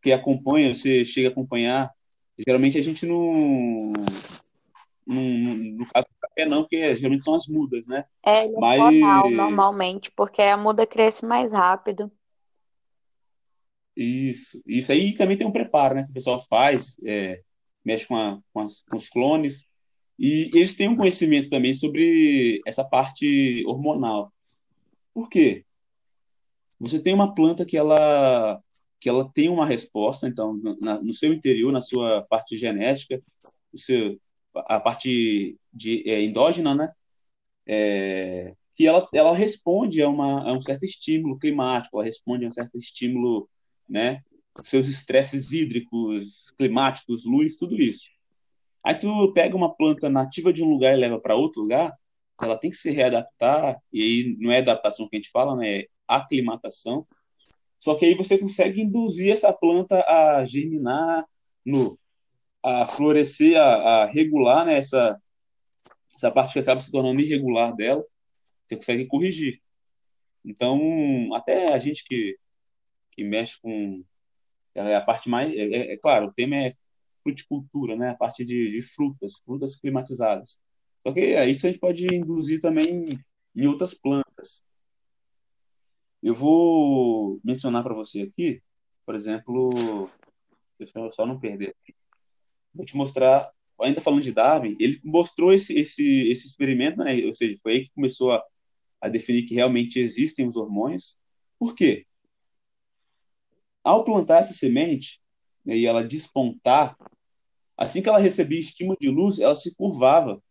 que 0.02 0.12
acompanha, 0.12 0.76
você 0.76 1.06
chega 1.06 1.30
a 1.30 1.32
acompanhar, 1.32 1.92
geralmente 2.38 2.78
a 2.78 2.82
gente 2.82 3.06
não, 3.06 3.94
não 5.10 5.56
no 5.56 5.86
caso 5.88 6.08
do 6.08 6.16
café 6.20 6.46
não, 6.46 6.62
porque 6.62 6.96
geralmente 6.96 7.24
são 7.24 7.36
as 7.36 7.48
mudas, 7.48 7.88
né? 7.88 8.06
É, 8.24 8.46
ele 8.46 8.56
é 8.56 8.60
Mas... 8.60 8.80
formal, 8.80 9.32
normalmente, 9.32 10.12
porque 10.12 10.42
a 10.42 10.56
muda 10.56 10.86
cresce 10.86 11.26
mais 11.26 11.52
rápido. 11.52 12.12
Isso, 13.96 14.62
isso 14.66 14.92
aí 14.92 15.16
também 15.16 15.38
tem 15.38 15.46
um 15.46 15.52
preparo, 15.52 15.96
né? 15.96 16.04
Que 16.04 16.12
o 16.12 16.14
pessoal 16.14 16.40
faz, 16.48 16.96
é, 17.04 17.42
mexe 17.84 18.08
com, 18.08 18.16
a, 18.16 18.40
com, 18.54 18.62
as, 18.62 18.82
com 18.90 18.98
os 18.98 19.10
clones, 19.10 19.66
e 20.18 20.50
eles 20.54 20.74
têm 20.74 20.88
um 20.88 20.96
conhecimento 20.96 21.50
também 21.50 21.74
sobre 21.74 22.62
essa 22.66 22.84
parte 22.84 23.64
hormonal. 23.66 24.32
Por 25.14 25.30
quê? 25.30 25.66
Você 26.80 27.00
tem 27.00 27.14
uma 27.14 27.34
planta 27.34 27.66
que 27.66 27.78
ela 27.78 28.62
que 29.02 29.08
ela 29.08 29.30
tem 29.34 29.48
uma 29.48 29.66
resposta, 29.66 30.28
então, 30.28 30.60
na, 30.84 31.02
no 31.02 31.14
seu 31.14 31.34
interior, 31.34 31.72
na 31.72 31.80
sua 31.80 32.10
parte 32.30 32.58
genética, 32.58 33.22
o 33.72 33.78
seu, 33.78 34.20
a 34.56 34.80
parte 34.80 35.58
de, 35.74 36.04
é, 36.10 36.22
endógena, 36.22 36.76
né? 36.76 36.92
É, 37.68 38.54
que 38.76 38.88
ela, 38.88 39.08
ela 39.14 39.36
responde 39.36 40.02
a, 40.02 40.10
uma, 40.10 40.42
a 40.48 40.52
um 40.52 40.62
certo 40.62 40.84
estímulo 40.86 41.38
climático, 41.38 41.98
ela 41.98 42.06
responde 42.06 42.46
a 42.46 42.50
um 42.50 42.52
certo 42.52 42.78
estímulo, 42.78 43.50
né? 43.88 44.22
Seus 44.66 44.88
estresses 44.88 45.52
hídricos, 45.52 46.52
climáticos, 46.58 47.26
luz, 47.26 47.56
tudo 47.56 47.76
isso. 47.76 48.10
Aí 48.84 48.96
tu 48.96 49.32
pega 49.34 49.56
uma 49.56 49.76
planta 49.76 50.10
nativa 50.10 50.54
de 50.54 50.64
um 50.64 50.70
lugar 50.70 50.94
e 50.94 51.00
leva 51.00 51.20
para 51.20 51.36
outro 51.36 51.62
lugar, 51.62 51.94
ela 52.42 52.58
tem 52.58 52.70
que 52.70 52.78
se 52.78 52.90
readaptar, 52.90 53.78
e 53.92 54.02
aí 54.02 54.38
não 54.40 54.52
é 54.52 54.60
adaptação 54.60 55.08
que 55.10 55.18
a 55.18 55.20
gente 55.20 55.32
fala, 55.32 55.56
né? 55.56 55.80
É 55.82 55.88
aclimatação. 56.08 57.06
Só 57.78 57.96
que 57.96 58.06
aí 58.06 58.16
você 58.16 58.38
consegue 58.38 58.82
induzir 58.82 59.32
essa 59.32 59.52
planta 59.54 60.04
a 60.08 60.46
germinar, 60.46 61.26
no, 61.66 61.98
a 62.64 62.88
florescer, 62.88 63.58
a, 63.60 64.04
a 64.04 64.06
regular, 64.06 64.66
né? 64.66 64.78
Essa, 64.78 65.20
essa 66.16 66.32
parte 66.32 66.54
que 66.54 66.60
acaba 66.60 66.82
se 66.82 66.92
tornando 66.92 67.22
irregular 67.22 67.76
dela, 67.76 68.04
você 68.68 68.76
consegue 68.76 69.08
corrigir. 69.08 69.62
Então, 70.44 70.80
até 71.34 71.74
a 71.74 71.78
gente 71.78 72.04
que, 72.06 72.38
que 73.12 73.24
mexe 73.24 73.60
com 73.62 74.04
é 74.76 74.96
a 74.96 75.02
parte 75.02 75.30
mais. 75.30 75.54
É, 75.54 75.62
é, 75.62 75.94
é 75.94 75.98
claro, 75.98 76.28
o 76.28 76.34
tema 76.34 76.56
é 76.58 76.76
fruticultura, 77.24 77.96
né? 77.96 78.10
A 78.10 78.16
parte 78.16 78.46
de, 78.46 78.72
de 78.72 78.82
frutas, 78.82 79.40
frutas 79.44 79.76
climatizadas. 79.76 80.60
Só 81.04 81.14
que 81.14 81.22
isso 81.22 81.68
a 81.68 81.70
gente 81.70 81.80
pode 81.80 82.06
induzir 82.16 82.62
também 82.62 83.10
em 83.56 83.68
outras 83.68 83.94
plantas. 83.94 84.64
Eu 86.22 86.36
vou 86.36 87.40
mencionar 87.44 87.84
para 87.84 87.94
você 87.94 88.22
aqui, 88.22 88.62
por 89.06 89.16
exemplo, 89.16 89.70
deixa 90.78 91.00
eu 91.00 91.12
só 91.14 91.26
não 91.26 91.40
perder 91.40 91.70
aqui. 91.70 91.96
Vou 92.80 92.86
te 92.86 92.96
mostrar, 92.96 93.52
ainda 93.82 94.00
falando 94.00 94.24
de 94.24 94.32
Darwin, 94.32 94.78
ele 94.80 95.02
mostrou 95.04 95.52
esse, 95.52 95.78
esse, 95.78 96.02
esse 96.32 96.48
experimento, 96.48 97.00
né? 97.00 97.26
ou 97.26 97.36
seja, 97.36 97.60
foi 97.62 97.74
aí 97.74 97.80
que 97.82 97.92
começou 97.94 98.32
a, 98.32 98.42
a 99.02 99.10
definir 99.10 99.44
que 99.44 99.54
realmente 99.54 100.00
existem 100.00 100.48
os 100.48 100.56
hormônios. 100.56 101.18
Por 101.60 101.76
quê? 101.76 102.06
Ao 103.84 104.06
plantar 104.06 104.40
essa 104.40 104.54
semente, 104.54 105.20
né, 105.66 105.76
e 105.76 105.86
ela 105.86 106.02
despontar, 106.02 106.98
assim 107.76 108.02
que 108.02 108.08
ela 108.08 108.18
recebia 108.18 108.62
estímulo 108.62 108.98
de 108.98 109.10
luz, 109.10 109.40
ela 109.40 109.58
se 109.58 109.76
curvava. 109.76 110.42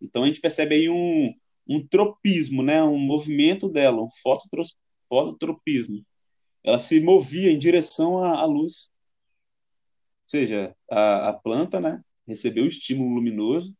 Então 0.00 0.22
a 0.22 0.28
gente 0.28 0.40
percebe 0.40 0.76
aí 0.76 0.88
um, 0.88 1.34
um 1.66 1.84
tropismo, 1.84 2.62
né, 2.62 2.80
um 2.80 2.96
movimento 2.96 3.68
dela, 3.68 4.00
um 4.04 4.08
fototropismo. 5.08 6.06
Ela 6.62 6.78
se 6.78 7.00
movia 7.00 7.50
em 7.50 7.58
direção 7.58 8.22
à, 8.22 8.38
à 8.38 8.44
luz. 8.44 8.88
Seja, 10.32 10.74
a, 10.90 11.28
a 11.28 11.32
planta 11.34 11.78
né, 11.78 12.02
recebeu 12.26 12.64
o 12.64 12.66
estímulo 12.66 13.16
luminoso 13.16 13.76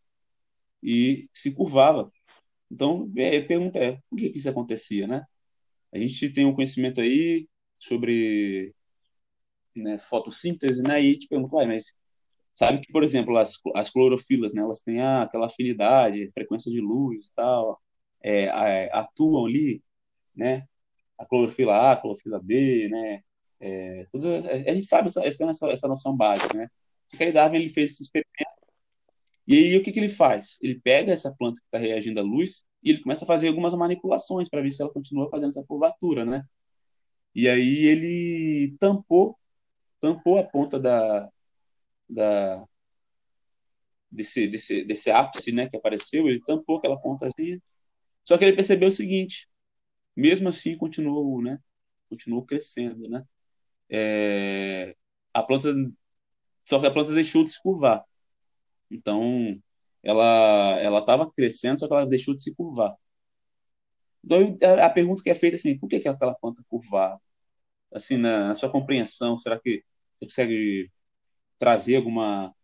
e 0.82 1.26
se 1.32 1.50
curvava. 1.50 2.12
Então, 2.70 3.10
é, 3.16 3.38
a 3.38 3.46
pergunta 3.46 3.78
é, 3.78 3.92
por 4.10 4.18
que, 4.18 4.32
isso 4.34 4.50
acontecia, 4.50 5.06
né? 5.06 5.24
A 5.92 5.98
gente 5.98 6.30
tem 6.30 6.44
um 6.46 6.54
conhecimento 6.54 7.00
aí 7.00 7.48
sobre 7.78 8.74
né, 9.74 9.98
fotossíntese, 9.98 10.82
né? 10.82 11.00
E 11.00 11.18
te 11.18 11.26
pergunto, 11.28 11.54
mas 11.56 11.94
sabe 12.54 12.80
que, 12.82 12.92
por 12.92 13.02
exemplo, 13.04 13.36
as, 13.38 13.58
as 13.74 13.90
clorofilas, 13.90 14.52
né? 14.52 14.62
Elas 14.62 14.82
têm 14.82 15.00
a, 15.00 15.22
aquela 15.22 15.46
afinidade, 15.46 16.30
frequência 16.34 16.70
de 16.70 16.80
luz 16.82 17.28
e 17.28 17.34
tal, 17.34 17.80
é, 18.22 18.48
a, 18.50 19.00
atuam 19.00 19.46
ali, 19.46 19.82
né? 20.36 20.66
A 21.18 21.26
clorofila 21.26 21.74
A, 21.76 21.92
a 21.92 21.96
clorofila 21.96 22.40
B, 22.42 22.88
né? 22.90 23.22
É, 23.64 24.06
todas, 24.10 24.44
a 24.44 24.74
gente 24.74 24.86
sabe 24.86 25.06
essa, 25.06 25.24
essa, 25.24 25.70
essa 25.70 25.88
noção 25.88 26.16
básica, 26.16 26.56
né? 26.56 26.68
O 27.14 27.22
aí 27.22 27.32
Darwin 27.32 27.58
ele 27.58 27.68
fez 27.68 27.92
esse 27.92 28.02
experimento 28.02 28.62
e 29.46 29.56
aí 29.56 29.76
o 29.76 29.82
que, 29.82 29.92
que 29.92 30.00
ele 30.00 30.08
faz? 30.08 30.58
Ele 30.62 30.80
pega 30.80 31.12
essa 31.12 31.32
planta 31.32 31.60
que 31.60 31.66
está 31.66 31.78
reagindo 31.78 32.20
à 32.20 32.22
luz 32.22 32.64
e 32.82 32.90
ele 32.90 33.02
começa 33.02 33.24
a 33.24 33.26
fazer 33.26 33.48
algumas 33.48 33.74
manipulações 33.74 34.48
para 34.48 34.62
ver 34.62 34.72
se 34.72 34.82
ela 34.82 34.92
continua 34.92 35.30
fazendo 35.30 35.50
essa 35.50 35.64
curvatura, 35.64 36.24
né? 36.24 36.44
E 37.34 37.48
aí 37.48 37.86
ele 37.86 38.76
tampou 38.80 39.38
tampou 40.00 40.38
a 40.38 40.44
ponta 40.44 40.80
da, 40.80 41.30
da 42.08 42.66
desse, 44.10 44.48
desse, 44.48 44.84
desse 44.84 45.10
ápice 45.10 45.52
né, 45.52 45.68
que 45.68 45.76
apareceu, 45.76 46.28
ele 46.28 46.42
tampou 46.44 46.78
aquela 46.78 47.00
pontazinha. 47.00 47.60
Só 48.24 48.38
que 48.38 48.44
ele 48.44 48.56
percebeu 48.56 48.88
o 48.88 48.92
seguinte, 48.92 49.48
mesmo 50.16 50.48
assim 50.48 50.76
continuou, 50.76 51.42
né, 51.42 51.58
continuou 52.10 52.44
crescendo, 52.44 53.08
né? 53.08 53.24
É, 53.92 54.96
a 55.34 55.42
planta, 55.42 55.68
só 56.64 56.80
que 56.80 56.86
a 56.86 56.90
planta 56.90 57.12
deixou 57.14 57.44
de 57.44 57.50
se 57.52 57.62
curvar. 57.62 58.04
Então, 58.90 59.60
ela 60.02 60.78
ela 60.80 61.00
estava 61.00 61.30
crescendo, 61.32 61.78
só 61.80 61.88
que 61.88 61.94
ela 61.94 62.06
deixou 62.06 62.34
de 62.34 62.42
se 62.42 62.54
curvar. 62.54 62.96
Então, 64.24 64.58
a, 64.62 64.86
a 64.86 64.90
pergunta 64.90 65.22
que 65.22 65.30
é 65.30 65.34
feita 65.34 65.56
assim, 65.56 65.78
por 65.78 65.88
que, 65.88 66.00
que 66.00 66.08
aquela 66.08 66.34
planta 66.34 66.62
curvava? 66.68 67.20
Assim, 67.92 68.16
na, 68.18 68.48
na 68.48 68.54
sua 68.56 68.70
compreensão, 68.70 69.38
será 69.38 69.60
que 69.60 69.84
você 70.20 70.26
consegue 70.26 70.90
trazer 71.58 71.96
alguma 71.96 72.54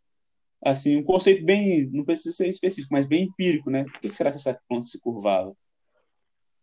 assim 0.64 0.96
um 0.96 1.04
conceito 1.04 1.44
bem 1.44 1.88
não 1.92 2.04
precisa 2.04 2.34
ser 2.36 2.48
específico 2.48 2.92
mas 2.92 3.06
bem 3.06 3.24
empírico 3.24 3.70
né 3.70 3.84
por 3.84 4.00
que 4.00 4.08
será 4.10 4.30
que 4.30 4.36
essa 4.38 4.58
planta 4.68 4.86
se 4.86 5.00
curvava 5.00 5.56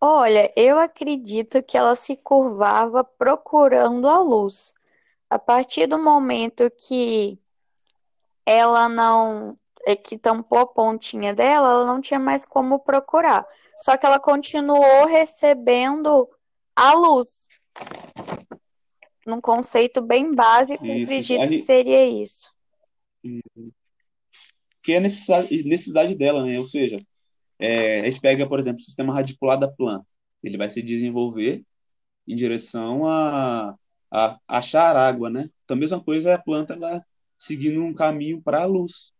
Olha, 0.07 0.53
eu 0.55 0.77
acredito 0.77 1.63
que 1.63 1.75
ela 1.75 1.95
se 1.95 2.15
curvava 2.15 3.03
procurando 3.03 4.07
a 4.07 4.19
luz. 4.19 4.75
A 5.27 5.39
partir 5.39 5.87
do 5.87 5.97
momento 5.97 6.69
que 6.69 7.39
ela 8.45 8.87
não, 8.87 9.57
é, 9.83 9.95
que 9.95 10.15
tampou 10.15 10.59
a 10.59 10.67
pontinha 10.67 11.33
dela, 11.33 11.69
ela 11.69 11.85
não 11.87 11.99
tinha 12.01 12.19
mais 12.19 12.45
como 12.45 12.77
procurar. 12.77 13.47
Só 13.81 13.97
que 13.97 14.05
ela 14.05 14.19
continuou 14.19 15.07
recebendo 15.07 16.29
a 16.75 16.93
luz 16.93 17.49
num 19.25 19.41
conceito 19.41 20.03
bem 20.03 20.31
básico, 20.35 20.85
isso. 20.85 21.03
acredito 21.03 21.41
gente... 21.41 21.49
que 21.49 21.57
seria 21.57 22.05
isso. 22.05 22.53
Que 24.83 24.93
é 24.93 24.97
a 24.97 25.01
necessidade, 25.01 25.63
necessidade 25.63 26.13
dela, 26.13 26.45
né? 26.45 26.59
Ou 26.59 26.67
seja, 26.67 27.03
é, 27.59 28.01
a 28.01 28.09
gente 28.09 28.21
pega, 28.21 28.47
por 28.47 28.59
exemplo, 28.59 28.79
o 28.79 28.83
sistema 28.83 29.13
radicular 29.13 29.59
da 29.59 29.67
planta. 29.67 30.05
Ele 30.43 30.57
vai 30.57 30.69
se 30.69 30.81
desenvolver 30.81 31.63
em 32.27 32.35
direção 32.35 33.07
a, 33.07 33.75
a 34.11 34.39
achar 34.47 34.95
água, 34.95 35.29
né? 35.29 35.49
Então, 35.63 35.77
a 35.77 35.79
mesma 35.79 36.03
coisa 36.03 36.31
é 36.31 36.33
a 36.33 36.41
planta 36.41 36.73
ela 36.73 37.03
seguindo 37.37 37.81
um 37.83 37.93
caminho 37.93 38.41
para 38.41 38.61
a 38.63 38.65
luz, 38.65 39.13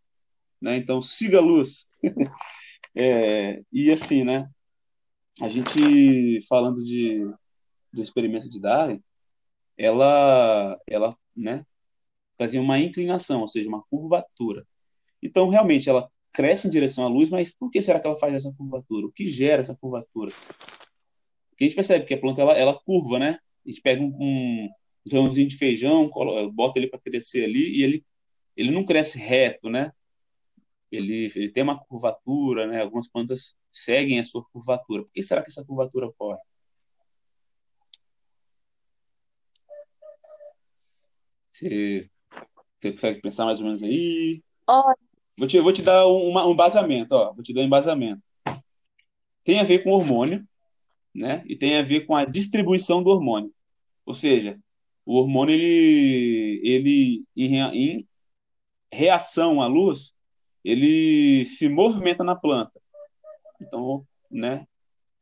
né? 0.60 0.76
Então, 0.76 1.02
siga 1.02 1.38
a 1.38 1.42
luz. 1.42 1.86
é, 2.94 3.62
e 3.72 3.90
assim, 3.90 4.24
né? 4.24 4.48
A 5.40 5.48
gente 5.48 6.40
falando 6.48 6.82
de 6.82 7.26
do 7.92 8.02
experimento 8.02 8.48
de 8.48 8.60
Darwin, 8.60 9.02
ela, 9.76 10.78
ela 10.86 11.16
né, 11.34 11.64
fazia 12.38 12.60
uma 12.60 12.78
inclinação, 12.78 13.40
ou 13.40 13.48
seja, 13.48 13.68
uma 13.68 13.82
curvatura. 13.84 14.66
Então, 15.22 15.48
realmente, 15.48 15.88
ela 15.88 16.10
cresce 16.36 16.68
em 16.68 16.70
direção 16.70 17.06
à 17.06 17.08
luz, 17.08 17.30
mas 17.30 17.50
por 17.50 17.70
que 17.70 17.80
será 17.80 17.98
que 17.98 18.06
ela 18.06 18.18
faz 18.18 18.34
essa 18.34 18.52
curvatura? 18.52 19.06
O 19.06 19.12
que 19.12 19.26
gera 19.26 19.62
essa 19.62 19.74
curvatura? 19.74 20.30
Porque 21.48 21.64
a 21.64 21.66
gente 21.66 21.74
percebe 21.74 22.04
que 22.04 22.12
a 22.12 22.20
planta 22.20 22.42
ela, 22.42 22.52
ela 22.52 22.78
curva, 22.78 23.18
né? 23.18 23.38
A 23.64 23.68
gente 23.70 23.80
pega 23.80 24.02
um, 24.02 24.14
um 24.14 24.68
grãozinho 25.06 25.48
de 25.48 25.56
feijão, 25.56 26.10
bota 26.52 26.78
ele 26.78 26.88
para 26.88 27.00
crescer 27.00 27.44
ali 27.44 27.78
e 27.78 27.82
ele, 27.82 28.04
ele 28.54 28.70
não 28.70 28.84
cresce 28.84 29.18
reto, 29.18 29.70
né? 29.70 29.90
Ele, 30.92 31.32
ele 31.34 31.50
tem 31.50 31.62
uma 31.62 31.82
curvatura, 31.82 32.66
né? 32.66 32.82
Algumas 32.82 33.08
plantas 33.08 33.56
seguem 33.72 34.20
a 34.20 34.24
sua 34.24 34.44
curvatura. 34.52 35.04
Por 35.04 35.12
que 35.12 35.22
será 35.22 35.42
que 35.42 35.50
essa 35.50 35.64
curvatura 35.64 36.06
ocorre? 36.06 36.38
Você, 41.50 42.10
você 42.78 42.92
consegue 42.92 43.22
pensar 43.22 43.46
mais 43.46 43.58
ou 43.58 43.64
menos 43.64 43.82
aí? 43.82 44.42
Olha, 44.66 45.05
Vou 45.36 45.46
te, 45.46 45.60
vou 45.60 45.72
te 45.72 45.82
dar 45.82 46.06
um, 46.06 46.36
um 46.36 46.52
embasamento, 46.52 47.14
ó. 47.14 47.32
Vou 47.32 47.42
te 47.42 47.52
dar 47.52 47.62
um 47.62 47.64
embasamento. 47.64 48.22
Tem 49.44 49.60
a 49.60 49.64
ver 49.64 49.84
com 49.84 49.90
hormônio, 49.90 50.46
né? 51.14 51.44
E 51.46 51.56
tem 51.56 51.76
a 51.76 51.82
ver 51.82 52.06
com 52.06 52.16
a 52.16 52.24
distribuição 52.24 53.02
do 53.02 53.10
hormônio. 53.10 53.52
Ou 54.04 54.14
seja, 54.14 54.58
o 55.04 55.16
hormônio, 55.16 55.54
ele, 55.54 56.62
ele 56.64 57.24
em 57.36 58.06
reação 58.90 59.60
à 59.60 59.66
luz, 59.66 60.14
ele 60.64 61.44
se 61.44 61.68
movimenta 61.68 62.24
na 62.24 62.34
planta. 62.34 62.80
Então, 63.60 64.06
né? 64.30 64.66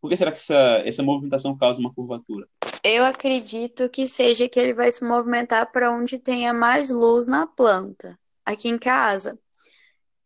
Por 0.00 0.10
que 0.10 0.16
será 0.16 0.30
que 0.30 0.38
essa, 0.38 0.82
essa 0.84 1.02
movimentação 1.02 1.56
causa 1.56 1.80
uma 1.80 1.92
curvatura? 1.92 2.46
eu 2.84 3.02
acredito 3.02 3.88
que 3.88 4.06
seja 4.06 4.46
que 4.46 4.60
ele 4.60 4.74
vai 4.74 4.90
se 4.90 5.02
movimentar 5.02 5.72
para 5.72 5.90
onde 5.90 6.18
tenha 6.18 6.52
mais 6.52 6.90
luz 6.90 7.26
na 7.26 7.46
planta. 7.46 8.18
Aqui 8.44 8.68
em 8.68 8.78
casa, 8.78 9.38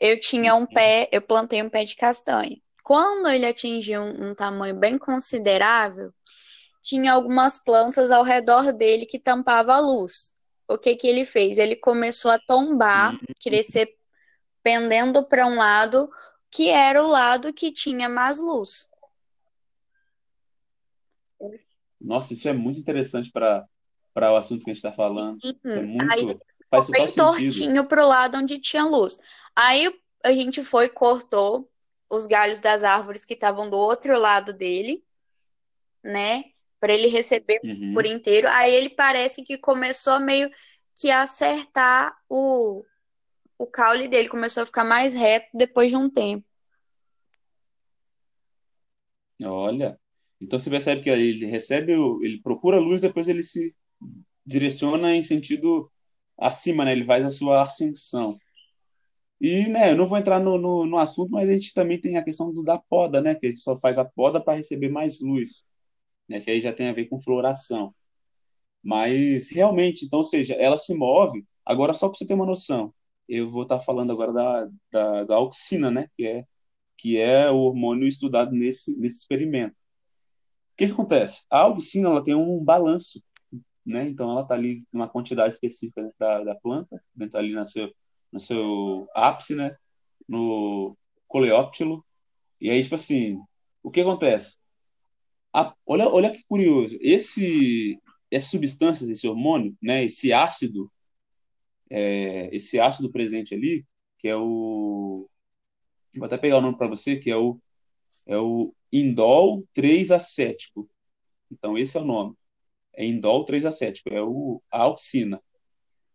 eu 0.01 0.19
tinha 0.21 0.55
um 0.55 0.67
pé, 0.67 1.09
eu 1.13 1.21
plantei 1.21 1.63
um 1.63 1.69
pé 1.69 1.85
de 1.85 1.97
castanha. 1.97 2.57
Quando 2.85 3.29
ele 3.29 3.47
atingiu 3.47 4.01
um, 4.01 4.31
um 4.31 4.35
tamanho 4.35 4.75
bem 4.75 4.97
considerável, 4.97 6.13
tinha 6.83 7.13
algumas 7.13 7.63
plantas 7.63 8.11
ao 8.11 8.23
redor 8.23 8.73
dele 8.73 9.05
que 9.05 9.19
tampavam 9.19 9.75
a 9.75 9.81
luz. 9.81 10.39
O 10.69 10.79
que 10.79 10.97
que 10.97 11.07
ele 11.07 11.25
fez? 11.25 11.59
Ele 11.59 11.77
começou 11.77 12.31
a 12.31 12.39
tombar, 12.39 13.15
Hum, 13.15 13.19
crescer 13.43 13.89
pendendo 14.63 15.27
para 15.27 15.47
um 15.47 15.57
lado, 15.57 16.09
que 16.51 16.69
era 16.71 17.03
o 17.03 17.09
lado 17.09 17.53
que 17.53 17.73
tinha 17.73 18.09
mais 18.09 18.41
luz. 18.41 18.89
Nossa, 22.01 22.33
isso 22.33 22.49
é 22.49 22.53
muito 22.53 22.79
interessante 22.79 23.31
para 23.31 23.67
o 24.17 24.37
assunto 24.37 24.65
que 24.65 24.71
a 24.71 24.75
gente 24.75 24.85
está 24.85 24.93
falando. 24.93 25.37
Isso 25.39 25.59
é 25.65 25.83
Sim. 25.83 25.97
Aí 26.11 26.25
muito. 26.25 26.41
Faz 26.71 26.87
ficou 26.87 27.01
bem 27.05 27.09
sentido. 27.09 27.31
tortinho 27.31 27.89
pro 27.89 28.07
lado 28.07 28.37
onde 28.39 28.61
tinha 28.61 28.85
luz. 28.85 29.19
Aí 29.57 29.93
a 30.25 30.33
gente 30.33 30.63
foi, 30.63 30.89
cortou 30.89 31.71
os 32.11 32.27
galhos 32.27 32.61
das 32.61 32.85
árvores 32.85 33.25
que 33.25 33.35
estavam 33.35 33.69
do 33.69 33.77
outro 33.77 34.19
lado 34.19 34.53
dele, 34.53 35.05
né? 36.03 36.45
Para 36.81 36.93
ele 36.93 37.09
receber 37.09 37.61
por 37.95 38.05
Uhum. 38.05 38.13
inteiro. 38.13 38.49
Aí 38.49 38.75
ele 38.75 38.91
parece 38.91 39.43
que 39.43 39.59
começou 39.59 40.15
a 40.15 40.21
meio 40.21 40.51
que 40.97 41.11
acertar 41.11 42.17
o, 42.29 42.85
o 43.59 43.67
caule 43.67 44.09
dele, 44.09 44.29
começou 44.29 44.63
a 44.63 44.67
ficar 44.67 44.85
mais 44.85 45.15
reto 45.15 45.49
depois 45.55 45.91
de 45.91 45.97
um 45.97 46.09
tempo. 46.09 46.45
Olha, 49.45 49.99
então 50.41 50.59
você 50.59 50.69
percebe 50.69 51.03
que 51.03 51.11
ele 51.11 51.47
recebe, 51.47 51.93
ele 51.93 52.41
procura 52.43 52.77
a 52.77 52.81
luz, 52.81 53.01
depois 53.01 53.29
ele 53.29 53.43
se 53.43 53.75
direciona 54.45 55.15
em 55.15 55.23
sentido 55.23 55.91
acima, 56.39 56.85
né? 56.85 56.93
Ele 56.93 57.05
faz 57.05 57.25
a 57.25 57.31
sua 57.31 57.63
ascensão. 57.63 58.39
E, 59.41 59.69
né, 59.69 59.93
eu 59.93 59.97
não 59.97 60.07
vou 60.09 60.19
entrar 60.19 60.41
no, 60.41 60.59
no, 60.59 60.87
no 60.87 60.99
assunto, 60.99 61.31
mas 61.31 61.49
a 61.49 61.55
gente 61.55 61.73
também 61.73 62.01
tem 62.01 62.17
a 62.17 62.25
questão 62.25 62.53
do, 62.53 62.63
da 62.63 62.79
poda, 62.79 63.21
né? 63.21 63.35
Que 63.35 63.47
a 63.47 63.49
gente 63.51 63.61
só 63.61 63.77
faz 63.77 63.99
a 63.99 64.05
poda 64.05 64.41
para 64.43 64.57
receber 64.57 64.89
mais 64.89 65.21
luz, 65.21 65.65
né? 66.29 66.41
Que 66.41 66.51
aí 66.51 66.61
já 66.61 66.73
tem 66.73 66.89
a 66.89 66.93
ver 66.93 67.07
com 67.09 67.21
floração. 67.21 67.93
Mas 68.83 69.51
realmente, 69.51 70.07
então, 70.07 70.21
ou 70.21 70.25
seja, 70.25 70.55
ela 70.55 70.79
se 70.79 70.95
move. 70.95 71.45
Agora, 71.65 71.95
só 71.95 72.09
para 72.09 72.19
você 72.19 72.27
ter 72.27 72.35
uma 72.35 72.47
noção, 72.47 72.95
eu 73.29 73.49
vou 73.49 73.63
estar 73.65 73.81
falando 73.81 74.13
agora 74.13 74.33
da, 74.33 74.69
da, 74.91 75.25
da 75.25 75.37
auxina, 75.37 75.91
né? 75.91 76.09
Que 76.17 76.27
é, 76.27 76.45
que 76.97 77.19
é 77.19 77.51
o 77.51 77.59
hormônio 77.59 78.09
estudado 78.09 78.53
nesse, 78.53 78.99
nesse 78.99 79.19
experimento. 79.21 79.75
O 80.73 80.77
que 80.79 80.87
que 80.87 80.93
acontece? 80.93 81.45
A 81.51 81.61
auxina 81.63 82.09
ela 82.09 82.25
tem 82.25 82.35
um 82.35 82.63
balanço, 82.65 83.23
né? 83.89 84.09
Então 84.09 84.31
ela 84.31 84.43
está 84.43 84.55
ali 84.55 84.85
numa 84.93 85.09
quantidade 85.09 85.55
específica 85.55 86.03
dentro 86.03 86.17
da, 86.19 86.45
da 86.45 86.55
planta, 86.57 87.03
dentro 87.15 87.39
ali 87.39 87.53
no 87.55 87.67
seu, 87.67 87.93
no 88.33 88.41
seu 88.41 89.09
ápice, 89.15 89.55
né? 89.55 89.77
No 90.29 90.97
coleóptilo. 91.29 92.03
E 92.61 92.71
aí, 92.71 92.83
tipo 92.83 92.95
assim, 92.97 93.41
o 93.83 93.91
que 93.91 94.01
acontece? 94.01 94.59
A- 95.53 95.75
olha, 95.87 96.09
olha 96.09 96.31
que 96.33 96.43
curioso. 96.49 96.99
Esse, 97.01 98.01
essa 98.31 98.51
substância, 98.51 99.11
esse 99.11 99.27
hormônio, 99.29 99.77
né? 99.83 100.05
Esse 100.05 100.33
ácido, 100.33 100.91
é, 101.91 102.55
esse 102.55 102.79
ácido 102.81 103.11
presente 103.11 103.55
ali, 103.55 103.85
que 104.19 104.29
é 104.29 104.37
o, 104.37 105.29
vou 106.17 106.27
até 106.27 106.39
pegar 106.39 106.59
o 106.59 106.61
nome 106.61 106.77
para 106.79 106.89
você, 106.89 107.17
que 107.19 107.31
é 107.31 107.37
o, 107.37 107.61
é 108.27 108.39
o 108.39 108.75
indol 108.93 109.65
3-acético. 109.75 110.91
Então 111.51 111.79
esse 111.79 111.99
é 111.99 112.01
o 112.01 112.07
nome. 112.07 112.37
É 112.99 113.05
indol 113.05 113.45
3-acético, 113.45 114.13
é 114.13 114.21
o, 114.21 114.61
a 114.73 114.83
auxina. 114.83 115.37
O 115.37 115.41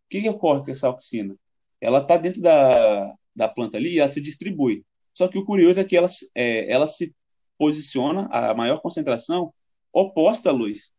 que 0.10 0.22
que 0.22 0.30
ocorre 0.30 0.66
com 0.66 0.72
essa 0.72 0.88
auxina? 0.88 1.34
Ela 1.80 2.00
está 2.00 2.18
dentro 2.18 2.42
da, 2.42 3.16
da 3.34 3.48
planta 3.48 3.78
ali 3.78 3.94
e 3.94 4.00
ela 4.00 4.10
se 4.10 4.20
distribui. 4.20 4.86
Só 5.14 5.30
que 5.30 5.38
o 5.38 5.46
curioso 5.46 5.80
é 5.80 5.86
que 5.86 5.96
ela, 5.96 6.10
é, 6.36 6.70
ela 6.70 6.86
se 6.86 7.16
posiciona, 7.58 8.28
a 8.30 8.54
maior 8.54 8.82
concentração, 8.82 9.54
oposta 9.94 10.50
à 10.50 10.52
luz. 10.52 10.92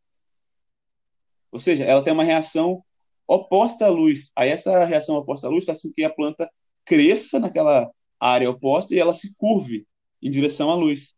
Ou 1.53 1.61
seja, 1.61 1.85
ela 1.85 2.03
tem 2.03 2.15
uma 2.15 2.25
reação 2.25 2.83
oposta 3.29 3.85
à 3.85 3.89
luz. 3.91 4.33
Aí 4.35 4.49
essa 4.49 4.87
reação 4.87 5.17
oposta 5.17 5.49
à 5.49 5.51
luz 5.51 5.67
faz 5.67 5.83
com 5.83 5.93
que 5.93 6.03
a 6.03 6.09
planta 6.09 6.51
cresça 6.83 7.39
naquela 7.39 7.91
área 8.19 8.49
oposta 8.49 8.95
e 8.95 8.99
ela 8.99 9.13
se 9.13 9.35
curve 9.37 9.87
em 10.23 10.31
direção 10.31 10.71
à 10.71 10.75
luz. 10.75 11.15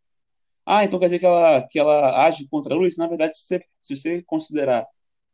Ah, 0.69 0.83
então 0.83 0.99
quer 0.99 1.05
dizer 1.05 1.19
que 1.19 1.25
ela, 1.25 1.65
que 1.65 1.79
ela 1.79 2.25
age 2.25 2.45
contra 2.49 2.75
a 2.75 2.77
luz? 2.77 2.97
Na 2.97 3.07
verdade, 3.07 3.37
se 3.37 3.45
você, 3.45 3.63
se 3.81 3.95
você 3.95 4.21
considerar 4.23 4.83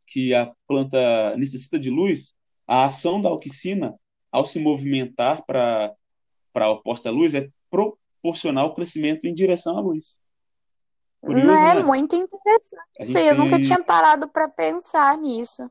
que 0.06 0.32
a 0.32 0.52
planta 0.64 1.36
necessita 1.36 1.76
de 1.76 1.90
luz, 1.90 2.32
a 2.68 2.84
ação 2.84 3.20
da 3.20 3.30
auxina, 3.30 3.98
ao 4.30 4.46
se 4.46 4.60
movimentar 4.60 5.44
para 5.44 5.92
para 6.52 6.66
a 6.66 6.70
oposta 6.70 7.10
luz, 7.10 7.34
é 7.34 7.48
proporcional 7.68 8.66
ao 8.66 8.74
crescimento 8.76 9.26
em 9.26 9.34
direção 9.34 9.76
à 9.76 9.80
luz. 9.80 10.20
Curioso, 11.20 11.48
Né? 11.50 11.74
né? 11.74 11.82
Muito 11.82 12.14
interessante 12.14 13.00
A 13.00 13.04
isso 13.04 13.18
aí. 13.18 13.26
Eu 13.26 13.34
tem 13.34 13.44
nunca 13.44 13.60
tinha 13.60 13.82
parado 13.82 14.28
para 14.28 14.48
pensar 14.48 15.18
nisso. 15.18 15.68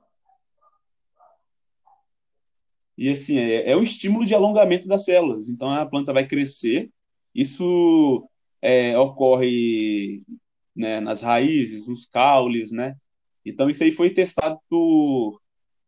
E 2.97 3.09
assim, 3.09 3.37
é, 3.37 3.71
é 3.71 3.77
um 3.77 3.81
estímulo 3.81 4.25
de 4.25 4.35
alongamento 4.35 4.89
das 4.89 5.05
células. 5.05 5.47
Então 5.47 5.69
a 5.69 5.85
planta 5.85 6.11
vai 6.11 6.27
crescer. 6.27 6.91
Isso 7.33 8.27
é, 8.63 8.97
ocorre, 8.99 10.23
né, 10.75 10.99
nas 11.01 11.21
raízes, 11.21 11.87
nos 11.87 12.05
caules, 12.07 12.71
né? 12.71 12.95
Então 13.45 13.69
isso 13.69 13.83
aí 13.83 13.91
foi 13.91 14.09
testado 14.11 14.59
por, 14.69 15.41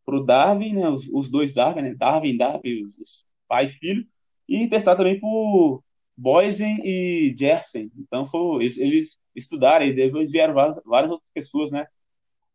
por 0.05 0.25
Darwin, 0.25 0.73
né? 0.75 0.89
Os, 0.89 1.07
os 1.13 1.29
dois 1.31 1.53
Darwin, 1.53 1.81
né? 1.83 1.95
Darwin, 1.95 2.37
Darwin, 2.37 2.83
os, 3.01 3.25
pai 3.47 3.65
e 3.67 3.69
filho, 3.69 4.05
e 4.49 4.67
testado 4.69 4.99
também 4.99 5.19
por 5.19 5.83
Boysen 6.17 6.79
e 6.85 7.35
Gerson. 7.37 7.89
Então 7.97 8.27
foi, 8.27 8.65
eles, 8.65 8.77
eles 8.79 9.19
estudaram 9.35 9.85
e 9.85 9.93
depois 9.93 10.31
vieram 10.31 10.53
várias, 10.53 10.81
várias 10.85 11.11
outras 11.11 11.31
pessoas, 11.33 11.71
né? 11.71 11.87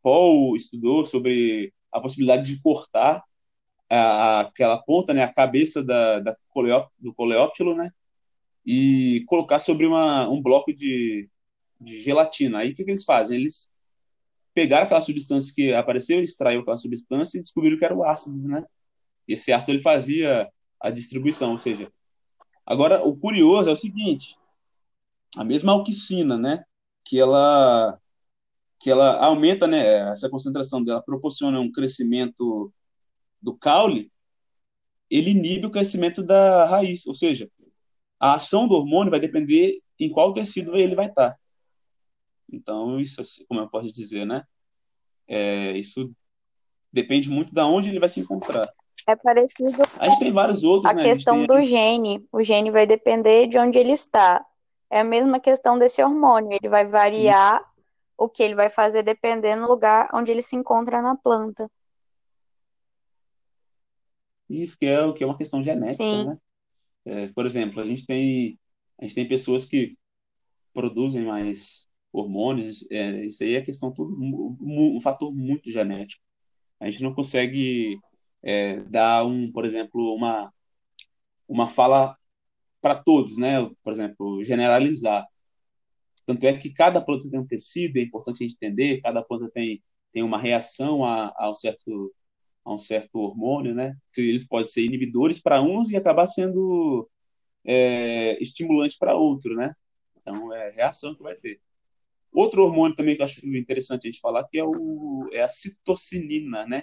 Paul 0.02 0.56
estudou 0.56 1.04
sobre 1.06 1.72
a 1.92 2.00
possibilidade 2.00 2.54
de 2.54 2.62
cortar 2.62 3.22
a- 3.90 4.40
aquela 4.42 4.78
ponta, 4.82 5.12
né, 5.14 5.22
a 5.24 5.32
cabeça 5.32 5.82
da, 5.84 6.20
da 6.20 6.36
coleó- 6.50 6.88
do 6.98 7.14
coleóptilo, 7.14 7.74
né, 7.76 7.90
e 8.72 9.24
colocar 9.26 9.58
sobre 9.58 9.84
uma, 9.84 10.28
um 10.28 10.40
bloco 10.40 10.72
de, 10.72 11.28
de 11.80 12.00
gelatina. 12.02 12.58
Aí 12.58 12.70
o 12.70 12.74
que, 12.76 12.84
que 12.84 12.90
eles 12.92 13.04
fazem? 13.04 13.36
Eles 13.36 13.68
pegaram 14.54 14.84
aquela 14.84 15.00
substância 15.00 15.52
que 15.52 15.72
apareceu, 15.72 16.22
extraiu 16.22 16.60
aquela 16.60 16.76
substância 16.76 17.36
e 17.36 17.40
descobriram 17.40 17.76
que 17.76 17.84
era 17.84 17.96
o 17.96 18.04
ácido, 18.04 18.38
né? 18.46 18.64
Esse 19.26 19.52
ácido 19.52 19.72
ele 19.72 19.80
fazia 19.80 20.48
a 20.78 20.88
distribuição, 20.88 21.50
ou 21.50 21.58
seja, 21.58 21.88
agora 22.64 23.04
o 23.04 23.16
curioso 23.16 23.68
é 23.68 23.72
o 23.72 23.76
seguinte, 23.76 24.36
a 25.36 25.42
mesma 25.42 25.72
auxina, 25.72 26.38
né, 26.38 26.64
que 27.04 27.18
ela 27.18 27.98
que 28.78 28.88
ela 28.88 29.16
aumenta, 29.16 29.66
né, 29.66 30.10
essa 30.12 30.30
concentração 30.30 30.82
dela 30.82 31.02
proporciona 31.02 31.60
um 31.60 31.72
crescimento 31.72 32.72
do 33.42 33.54
caule, 33.54 34.12
ele 35.10 35.30
inibe 35.30 35.66
o 35.66 35.70
crescimento 35.70 36.22
da 36.22 36.66
raiz, 36.66 37.04
ou 37.06 37.14
seja, 37.14 37.50
a 38.20 38.34
ação 38.34 38.68
do 38.68 38.74
hormônio 38.74 39.10
vai 39.10 39.18
depender 39.18 39.80
em 39.98 40.10
qual 40.10 40.34
tecido 40.34 40.76
ele 40.76 40.94
vai 40.94 41.06
estar. 41.06 41.38
Então, 42.52 43.00
isso, 43.00 43.20
assim, 43.20 43.44
como 43.46 43.60
eu 43.60 43.68
posso 43.68 43.90
dizer, 43.92 44.26
né? 44.26 44.44
É, 45.26 45.72
isso 45.72 46.12
depende 46.92 47.30
muito 47.30 47.54
de 47.54 47.60
onde 47.60 47.88
ele 47.88 48.00
vai 48.00 48.08
se 48.08 48.20
encontrar. 48.20 48.66
É 49.06 49.16
parecido 49.16 49.82
A 49.98 50.08
gente 50.08 50.18
tem 50.18 50.32
vários 50.32 50.62
outros, 50.62 50.90
a 50.90 50.94
né? 50.94 51.02
A 51.02 51.04
questão 51.04 51.38
tem 51.38 51.46
do 51.46 51.64
gene. 51.64 52.26
O 52.30 52.44
gene 52.44 52.70
vai 52.70 52.86
depender 52.86 53.46
de 53.46 53.56
onde 53.56 53.78
ele 53.78 53.92
está. 53.92 54.44
É 54.90 55.00
a 55.00 55.04
mesma 55.04 55.40
questão 55.40 55.78
desse 55.78 56.02
hormônio. 56.02 56.58
Ele 56.60 56.68
vai 56.68 56.86
variar 56.86 57.64
o 58.18 58.28
que 58.28 58.42
ele 58.42 58.54
vai 58.54 58.68
fazer 58.68 59.02
dependendo 59.02 59.62
do 59.62 59.68
lugar 59.68 60.10
onde 60.12 60.30
ele 60.30 60.42
se 60.42 60.54
encontra 60.54 61.00
na 61.00 61.16
planta. 61.16 61.70
Isso 64.48 64.76
que 64.76 64.84
é, 64.84 65.12
que 65.12 65.22
é 65.22 65.26
uma 65.26 65.38
questão 65.38 65.62
genética, 65.62 66.02
Sim. 66.02 66.26
né? 66.26 66.38
É, 67.10 67.26
por 67.28 67.44
exemplo, 67.44 67.80
a 67.80 67.86
gente 67.86 68.06
tem, 68.06 68.58
a 68.98 69.04
gente 69.04 69.14
tem 69.16 69.28
pessoas 69.28 69.64
que 69.64 69.96
produzem 70.72 71.24
mais 71.24 71.88
hormônios, 72.12 72.86
é, 72.90 73.26
isso 73.26 73.42
aí 73.42 73.54
é 73.56 73.62
questão 73.62 73.92
tudo, 73.92 74.16
um, 74.20 74.96
um 74.96 75.00
fator 75.00 75.34
muito 75.34 75.70
genético. 75.72 76.22
A 76.80 76.90
gente 76.90 77.02
não 77.02 77.14
consegue 77.14 77.98
é, 78.42 78.80
dar 78.84 79.26
um, 79.26 79.50
por 79.52 79.64
exemplo, 79.64 80.14
uma, 80.14 80.52
uma 81.48 81.68
fala 81.68 82.16
para 82.80 82.94
todos, 82.96 83.36
né? 83.36 83.68
Por 83.82 83.92
exemplo, 83.92 84.44
generalizar. 84.44 85.26
Tanto 86.26 86.46
é 86.46 86.56
que 86.56 86.70
cada 86.70 87.00
planta 87.00 87.28
tem 87.30 87.40
um 87.40 87.46
tecido, 87.46 87.98
é 87.98 88.02
importante 88.02 88.44
a 88.44 88.48
gente 88.48 88.56
entender, 88.56 89.00
cada 89.02 89.22
planta 89.22 89.50
tem, 89.52 89.82
tem 90.12 90.22
uma 90.22 90.38
reação 90.38 91.04
a, 91.04 91.32
a, 91.36 91.50
um 91.50 91.54
certo, 91.54 92.14
a 92.72 92.74
um 92.76 92.78
certo 92.78 93.16
hormônio, 93.18 93.74
né? 93.74 93.96
Eles 94.16 94.46
podem 94.46 94.66
ser 94.66 94.82
inibidores 94.84 95.40
para 95.40 95.62
uns 95.62 95.90
e 95.90 95.96
acabar 95.96 96.26
sendo 96.26 97.08
é, 97.64 98.40
estimulante 98.42 98.96
para 98.98 99.16
outro, 99.16 99.54
né? 99.54 99.74
Então, 100.16 100.52
é 100.52 100.70
reação 100.70 101.14
que 101.14 101.22
vai 101.22 101.34
ter. 101.34 101.60
Outro 102.32 102.62
hormônio 102.62 102.96
também 102.96 103.16
que 103.16 103.22
eu 103.22 103.26
acho 103.26 103.46
interessante 103.46 104.06
a 104.06 104.10
gente 104.10 104.20
falar 104.20 104.44
que 104.44 104.58
é, 104.58 104.64
o, 104.64 105.28
é 105.32 105.42
a 105.42 105.48
citocinina, 105.48 106.66
né? 106.66 106.82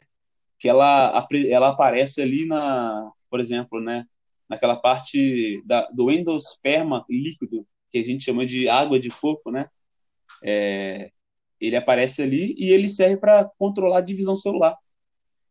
Que 0.60 0.68
ela, 0.68 1.28
ela 1.50 1.70
aparece 1.70 2.22
ali 2.22 2.46
na, 2.48 3.12
por 3.30 3.40
exemplo, 3.40 3.80
né? 3.80 4.06
Naquela 4.50 4.76
parte 4.76 5.62
da, 5.66 5.88
do 5.92 6.12
endosperma 6.12 7.06
líquido, 7.10 7.68
que 7.92 7.98
a 8.00 8.04
gente 8.04 8.24
chama 8.24 8.46
de 8.46 8.68
água 8.70 9.00
de 9.00 9.10
coco, 9.10 9.52
né? 9.52 9.70
É, 10.44 11.12
ele 11.60 11.76
aparece 11.76 12.22
ali 12.22 12.56
e 12.58 12.70
ele 12.72 12.90
serve 12.90 13.18
para 13.18 13.46
controlar 13.58 14.00
a 14.00 14.02
divisão 14.02 14.36
celular. 14.36 14.78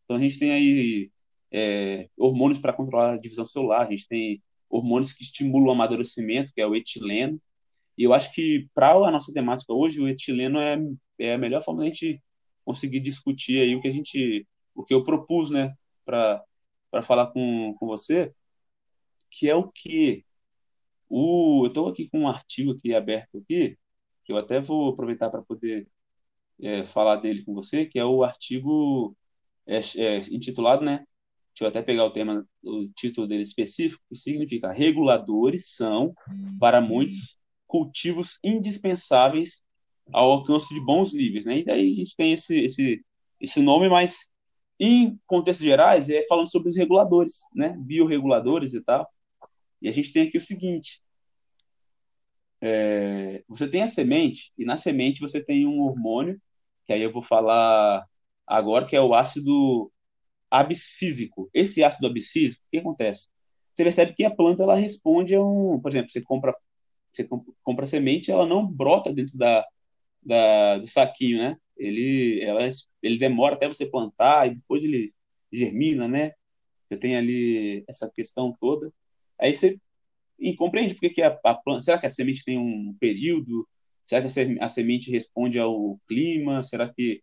Então 0.07 0.17
a 0.17 0.21
gente 0.21 0.39
tem 0.39 0.53
aí 0.53 1.11
é, 1.53 2.09
hormônios 2.17 2.61
para 2.61 2.73
controlar 2.73 3.15
a 3.15 3.19
divisão 3.19 3.45
celular, 3.45 3.87
a 3.87 3.91
gente 3.91 4.09
tem 4.09 4.43
hormônios 4.71 5.13
que 5.13 5.23
estimulam 5.23 5.69
o 5.69 5.71
amadurecimento, 5.73 6.53
que 6.55 6.61
é 6.61 6.67
o 6.67 6.75
etileno. 6.75 7.41
E 7.99 8.05
eu 8.05 8.15
acho 8.15 8.33
que 8.33 8.69
para 8.75 8.93
a 8.93 9.11
nossa 9.11 9.33
temática 9.33 9.73
hoje, 9.73 10.01
o 10.01 10.09
etileno 10.09 10.59
é, 10.59 10.79
é 11.19 11.35
a 11.35 11.39
melhor 11.39 11.63
forma 11.63 11.83
de 11.83 11.89
a 11.89 11.91
gente 11.91 12.23
conseguir 12.65 13.01
discutir 13.01 13.61
aí 13.61 13.75
o 13.75 13.81
que 13.81 13.89
a 13.89 13.93
gente, 13.93 14.47
o 14.75 14.85
que 14.85 14.95
eu 14.95 15.05
propus, 15.05 15.51
né, 15.51 15.75
para 16.05 16.45
falar 17.03 17.29
com, 17.29 17.75
com 17.79 17.87
você, 17.87 18.33
que 19.31 19.49
é 19.49 19.55
o 19.55 19.71
que 19.71 20.25
o, 21.09 21.65
eu 21.65 21.69
estou 21.69 21.89
aqui 21.89 22.09
com 22.09 22.21
um 22.21 22.29
artigo 22.29 22.73
aqui 22.73 22.95
aberto 22.95 23.39
aqui, 23.39 23.79
que 24.25 24.33
eu 24.33 24.37
até 24.39 24.61
vou 24.61 24.91
aproveitar 24.91 25.31
para 25.31 25.43
poder 25.43 25.89
é, 26.61 26.85
falar 26.85 27.17
dele 27.17 27.45
com 27.45 27.55
você, 27.55 27.87
que 27.87 27.99
é 27.99 28.05
o 28.05 28.25
artigo 28.25 29.17
é, 29.67 29.81
é, 29.97 30.19
intitulado, 30.31 30.85
né? 30.85 31.05
Deixa 31.53 31.65
eu 31.65 31.69
até 31.69 31.83
pegar 31.83 32.05
o 32.05 32.11
tema, 32.11 32.47
o 32.63 32.89
título 32.95 33.27
dele 33.27 33.43
específico, 33.43 34.03
que 34.09 34.17
significa 34.17 34.73
reguladores 34.73 35.75
são, 35.75 36.15
para 36.61 36.81
muitos, 36.81 37.39
cultivos 37.67 38.39
indispensáveis 38.45 39.63
ao 40.13 40.31
alcance 40.31 40.73
de 40.73 40.81
bons 40.81 41.13
níveis, 41.13 41.45
né? 41.45 41.59
E 41.59 41.65
daí 41.65 41.91
a 41.91 41.95
gente 41.95 42.15
tem 42.15 42.33
esse, 42.33 42.65
esse, 42.65 43.05
esse 43.41 43.61
nome, 43.61 43.89
mas 43.89 44.31
em 44.79 45.19
contextos 45.27 45.65
gerais 45.65 46.09
é 46.09 46.27
falando 46.29 46.51
sobre 46.51 46.69
os 46.69 46.77
reguladores, 46.77 47.41
né? 47.55 47.75
Bioreguladores 47.79 48.75
e 48.75 48.81
tal. 48.83 49.09
E 49.81 49.89
a 49.89 49.93
gente 49.93 50.13
tem 50.13 50.29
aqui 50.29 50.39
o 50.39 50.41
seguinte: 50.41 51.03
é, 52.61 53.43
você 53.49 53.69
tem 53.69 53.83
a 53.83 53.89
semente, 53.89 54.53
e 54.57 54.65
na 54.65 54.77
semente 54.77 55.21
você 55.21 55.43
tem 55.43 55.67
um 55.67 55.81
hormônio, 55.81 56.41
que 56.85 56.93
aí 56.93 57.03
eu 57.03 57.13
vou 57.13 57.23
falar 57.23 58.05
agora, 58.47 58.87
que 58.87 58.97
é 58.97 59.01
o 59.01 59.15
ácido 59.15 59.91
abscísico. 60.51 61.51
Esse 61.53 61.83
ácido 61.83 62.07
abscísico, 62.07 62.63
o 62.67 62.71
que 62.71 62.79
acontece? 62.79 63.29
Você 63.75 63.85
percebe 63.85 64.15
que 64.15 64.25
a 64.25 64.31
planta 64.31 64.63
ela 64.63 64.75
responde 64.77 65.35
a 65.35 65.43
um. 65.43 65.81
Por 65.81 65.91
exemplo, 65.91 66.11
você 66.11 66.23
compra, 66.23 66.55
você 67.13 67.29
compra 67.63 67.87
semente, 67.87 68.31
ela 68.31 68.47
não 68.47 68.67
brota 68.67 69.13
dentro 69.13 69.37
da, 69.37 69.67
da, 70.23 70.79
do 70.79 70.87
saquinho, 70.87 71.39
né? 71.39 71.57
Ele, 71.77 72.41
ela, 72.43 72.61
ele 73.03 73.19
demora 73.19 73.55
até 73.55 73.69
você 73.69 73.87
plantar 73.87 74.47
e 74.47 74.55
depois 74.55 74.83
ele 74.83 75.13
germina, 75.53 76.09
né? 76.09 76.33
Você 76.89 76.97
tem 76.97 77.17
ali 77.17 77.85
essa 77.89 78.11
questão 78.11 78.57
toda. 78.61 78.93
Aí 79.39 79.55
você 79.55 79.79
compreende 80.57 80.95
porque 80.95 81.11
que 81.11 81.23
a, 81.23 81.39
a 81.45 81.55
planta. 81.55 81.83
Será 81.83 81.99
que 81.99 82.07
a 82.07 82.11
semente 82.11 82.45
tem 82.45 82.59
um 82.59 82.97
período? 82.99 83.69
Será 84.07 84.23
que 84.23 84.29
a 84.61 84.69
semente 84.69 85.11
responde 85.11 85.59
ao 85.59 85.99
clima? 86.09 86.63
Será 86.63 86.93
que 86.93 87.23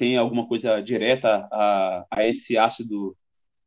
tem 0.00 0.16
alguma 0.16 0.48
coisa 0.48 0.80
direta 0.80 1.46
a, 1.52 2.06
a 2.10 2.26
esse 2.26 2.56
ácido 2.56 3.14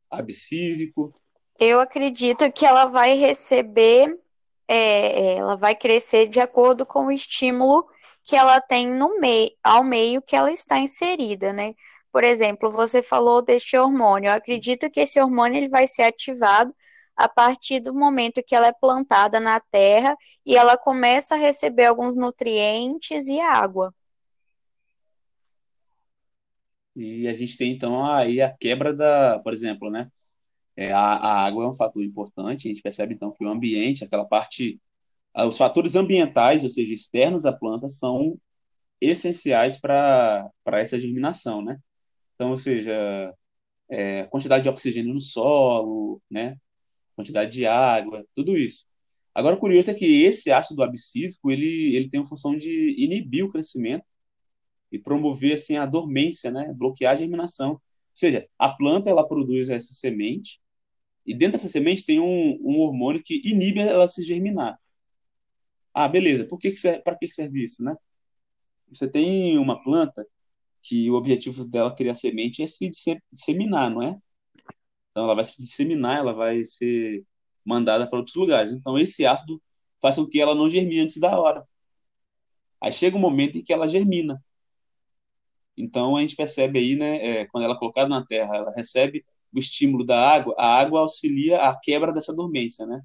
abscísico? 0.09 1.13
Eu 1.59 1.79
acredito 1.79 2.51
que 2.51 2.65
ela 2.65 2.85
vai 2.85 3.13
receber, 3.13 4.19
é, 4.67 5.35
ela 5.35 5.55
vai 5.55 5.75
crescer 5.75 6.27
de 6.27 6.39
acordo 6.39 6.87
com 6.87 7.05
o 7.05 7.11
estímulo 7.11 7.85
que 8.23 8.35
ela 8.35 8.59
tem 8.59 8.87
no 8.87 9.19
meio, 9.19 9.51
ao 9.63 9.83
meio 9.83 10.23
que 10.23 10.35
ela 10.35 10.51
está 10.51 10.79
inserida, 10.79 11.53
né? 11.53 11.75
Por 12.11 12.23
exemplo, 12.23 12.71
você 12.71 13.03
falou 13.03 13.39
deste 13.39 13.77
hormônio. 13.77 14.29
Eu 14.29 14.33
acredito 14.33 14.89
que 14.89 15.01
esse 15.01 15.21
hormônio 15.21 15.57
ele 15.57 15.69
vai 15.69 15.85
ser 15.85 16.01
ativado 16.01 16.73
a 17.15 17.29
partir 17.29 17.79
do 17.79 17.93
momento 17.93 18.41
que 18.43 18.55
ela 18.55 18.67
é 18.67 18.73
plantada 18.73 19.39
na 19.39 19.59
terra 19.59 20.17
e 20.43 20.57
ela 20.57 20.79
começa 20.79 21.35
a 21.35 21.37
receber 21.37 21.85
alguns 21.85 22.15
nutrientes 22.15 23.27
e 23.27 23.39
água. 23.39 23.93
E 26.95 27.27
a 27.27 27.33
gente 27.33 27.57
tem 27.57 27.71
então 27.73 28.05
aí 28.05 28.41
a 28.41 28.51
quebra 28.55 28.93
da, 28.93 29.39
por 29.39 29.53
exemplo, 29.53 29.89
né? 29.89 30.11
É, 30.75 30.91
a, 30.93 30.99
a 30.99 31.45
água 31.45 31.65
é 31.65 31.67
um 31.69 31.73
fator 31.73 32.03
importante, 32.03 32.67
a 32.67 32.71
gente 32.71 32.81
percebe 32.81 33.13
então 33.15 33.31
que 33.31 33.45
o 33.45 33.49
ambiente, 33.49 34.03
aquela 34.03 34.25
parte, 34.25 34.81
os 35.35 35.57
fatores 35.57 35.95
ambientais, 35.95 36.63
ou 36.63 36.69
seja, 36.69 36.93
externos 36.93 37.45
à 37.45 37.53
planta, 37.53 37.89
são 37.89 38.39
essenciais 39.01 39.79
para 39.79 40.51
essa 40.73 40.99
germinação, 40.99 41.61
né? 41.63 41.79
Então, 42.35 42.51
ou 42.51 42.57
seja, 42.57 43.33
é, 43.89 44.25
quantidade 44.25 44.63
de 44.63 44.69
oxigênio 44.69 45.13
no 45.13 45.21
solo, 45.21 46.21
né? 46.29 46.57
quantidade 47.15 47.51
de 47.51 47.65
água, 47.65 48.25
tudo 48.35 48.57
isso. 48.57 48.85
Agora, 49.33 49.55
o 49.55 49.59
curioso 49.59 49.91
é 49.91 49.93
que 49.93 50.23
esse 50.23 50.51
ácido 50.51 50.83
abscísico, 50.83 51.51
ele, 51.51 51.95
ele 51.95 52.09
tem 52.09 52.21
a 52.21 52.25
função 52.25 52.57
de 52.57 52.95
inibir 52.97 53.45
o 53.45 53.51
crescimento 53.51 54.05
e 54.93 54.99
promover, 54.99 55.53
assim, 55.53 55.75
a 55.75 55.85
dormência, 55.85 56.51
né? 56.51 56.71
Bloquear 56.73 57.13
a 57.13 57.17
germinação. 57.17 57.71
Ou 57.71 57.79
seja, 58.13 58.47
a 58.59 58.69
planta, 58.69 59.09
ela 59.09 59.27
produz 59.27 59.67
essa 59.69 59.93
semente 59.93 60.61
e 61.25 61.33
dentro 61.33 61.53
dessa 61.53 61.69
semente 61.69 62.05
tem 62.05 62.19
um, 62.19 62.59
um 62.61 62.79
hormônio 62.79 63.23
que 63.23 63.41
inibe 63.43 63.79
ela 63.79 64.07
se 64.07 64.23
germinar. 64.23 64.77
Ah, 65.93 66.07
beleza. 66.07 66.45
Por 66.45 66.59
que 66.59 66.71
que 66.71 66.77
serve, 66.77 67.01
para 67.01 67.15
que 67.15 67.29
serve 67.29 67.63
isso, 67.63 67.83
né? 67.83 67.95
Você 68.89 69.07
tem 69.07 69.57
uma 69.57 69.81
planta 69.83 70.25
que 70.81 71.09
o 71.09 71.15
objetivo 71.15 71.65
dela 71.65 71.95
criar 71.95 72.15
semente 72.15 72.61
é 72.61 72.67
se 72.67 72.91
disseminar, 73.31 73.89
não 73.89 74.01
é? 74.03 74.17
Então, 75.11 75.23
ela 75.23 75.35
vai 75.35 75.45
se 75.45 75.61
disseminar, 75.61 76.19
ela 76.19 76.33
vai 76.33 76.63
ser 76.65 77.23
mandada 77.65 78.07
para 78.07 78.19
outros 78.19 78.35
lugares. 78.35 78.71
Então, 78.71 78.97
esse 78.97 79.25
ácido 79.25 79.61
faz 80.01 80.15
com 80.15 80.27
que 80.27 80.41
ela 80.41 80.53
não 80.53 80.69
germine 80.69 81.01
antes 81.01 81.17
da 81.17 81.39
hora. 81.39 81.65
Aí 82.81 82.91
chega 82.91 83.15
um 83.15 83.19
momento 83.19 83.57
em 83.57 83.63
que 83.63 83.71
ela 83.71 83.87
germina. 83.87 84.43
Então, 85.77 86.15
a 86.15 86.21
gente 86.21 86.35
percebe 86.35 86.79
aí, 86.79 86.95
né, 86.95 87.41
é, 87.41 87.45
quando 87.47 87.63
ela 87.65 87.75
é 87.75 87.79
colocada 87.79 88.09
na 88.09 88.25
terra, 88.25 88.55
ela 88.55 88.71
recebe 88.75 89.25
o 89.53 89.59
estímulo 89.59 90.05
da 90.05 90.19
água, 90.19 90.55
a 90.57 90.79
água 90.79 91.01
auxilia 91.01 91.61
a 91.61 91.75
quebra 91.79 92.11
dessa 92.13 92.33
dormência, 92.33 92.85
né? 92.85 93.01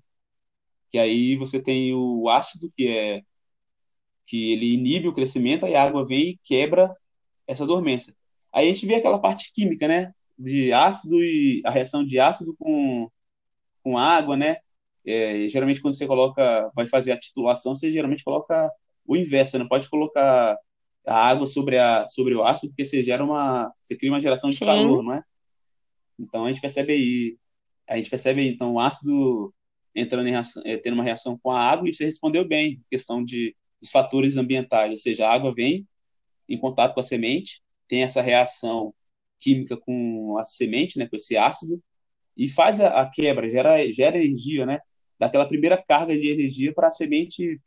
Que 0.91 0.99
aí 0.99 1.37
você 1.37 1.61
tem 1.63 1.95
o 1.95 2.29
ácido, 2.29 2.73
que 2.77 2.89
é 2.89 3.23
que 4.27 4.53
ele 4.53 4.75
inibe 4.75 5.09
o 5.09 5.15
crescimento, 5.15 5.65
aí 5.67 5.75
a 5.75 5.83
água 5.83 6.07
vem 6.07 6.31
e 6.31 6.39
quebra 6.45 6.95
essa 7.47 7.67
dormência. 7.67 8.15
Aí 8.53 8.69
a 8.71 8.73
gente 8.73 8.87
vê 8.87 8.97
aquela 8.97 9.19
parte 9.19 9.53
química, 9.53 9.89
né? 9.89 10.13
de 10.39 10.73
ácido 10.73 11.23
e 11.23 11.61
a 11.65 11.71
reação 11.71 12.05
de 12.05 12.21
ácido 12.21 12.55
com, 12.57 13.11
com 13.83 13.99
água, 13.99 14.37
né? 14.37 14.59
É, 15.05 15.49
geralmente 15.49 15.81
quando 15.81 15.97
você 15.97 16.07
coloca, 16.07 16.71
vai 16.75 16.87
fazer 16.87 17.13
a 17.13 17.19
titulação, 17.19 17.75
você 17.75 17.91
geralmente 17.91 18.25
coloca 18.25 18.71
o 19.07 19.17
inverso, 19.17 19.53
você 19.53 19.59
não 19.59 19.69
pode 19.69 19.89
colocar 19.89 20.57
a 21.07 21.29
água 21.29 21.47
sobre, 21.47 21.79
a, 21.79 22.07
sobre 22.09 22.35
o 22.35 22.45
ácido, 22.45 22.71
porque 22.71 22.85
você 22.85 23.03
gera 23.03 23.25
uma, 23.25 23.73
você 23.83 23.97
cria 23.97 24.11
uma 24.13 24.21
geração 24.21 24.51
de 24.51 24.57
Sim. 24.57 24.67
calor, 24.67 25.03
não 25.03 25.15
é? 25.15 25.23
Então 26.19 26.45
a 26.45 26.49
gente 26.53 26.61
percebe 26.61 26.93
aí, 26.93 27.39
a 27.89 27.97
gente 27.97 28.11
percebe 28.11 28.41
aí, 28.41 28.49
então 28.49 28.75
o 28.75 28.81
ácido 28.81 29.55
entrando 29.95 30.29
em 30.29 30.33
reação, 30.33 30.63
é, 30.65 30.77
tendo 30.77 30.95
uma 30.95 31.05
reação 31.05 31.39
com 31.43 31.51
a 31.51 31.61
água 31.61 31.89
e 31.89 31.95
você 31.95 32.05
respondeu 32.05 32.47
bem, 32.47 32.83
questão 32.91 33.25
de 33.25 33.57
dos 33.81 33.91
fatores 33.91 34.37
ambientais, 34.37 34.91
ou 34.91 34.99
seja, 34.99 35.27
a 35.27 35.33
água 35.33 35.55
vem 35.55 35.87
em 36.49 36.59
contato 36.59 36.95
com 36.95 37.01
a 37.01 37.05
semente, 37.05 37.63
tem 37.87 38.03
essa 38.03 38.21
reação 38.21 38.93
química 39.39 39.77
com 39.77 40.37
a 40.39 40.45
semente, 40.45 40.99
né, 40.99 41.07
com 41.07 41.15
esse 41.15 41.37
ácido, 41.37 41.81
e 42.37 42.49
faz 42.49 42.81
a, 42.81 43.01
a 43.01 43.09
quebra, 43.09 43.49
gera, 43.49 43.91
gera 43.91 44.17
energia, 44.17 44.67
né? 44.67 44.81
Daquela 45.19 45.47
primeira 45.47 45.77
carga 45.77 46.17
de 46.17 46.29
energia 46.29 46.73
para 46.73 46.89
a 46.89 46.91
semente 46.91 47.61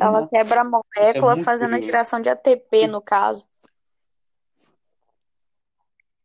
Ela 0.00 0.26
germinar. 0.26 0.28
quebra 0.28 0.62
a 0.62 0.64
é 0.64 0.64
molécula 0.64 1.36
muito 1.36 1.44
fazendo 1.44 1.74
a 1.74 1.78
curioso. 1.78 1.86
geração 1.86 2.20
de 2.20 2.28
ATP, 2.28 2.86
no 2.88 3.00
caso. 3.00 3.46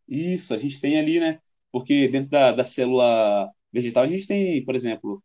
Isso, 0.07 0.53
a 0.53 0.57
gente 0.57 0.79
tem 0.81 0.99
ali, 0.99 1.19
né? 1.19 1.39
Porque 1.71 2.07
dentro 2.07 2.29
da, 2.29 2.51
da 2.51 2.63
célula 2.63 3.51
vegetal 3.71 4.03
a 4.03 4.07
gente 4.07 4.27
tem, 4.27 4.63
por 4.63 4.75
exemplo, 4.75 5.23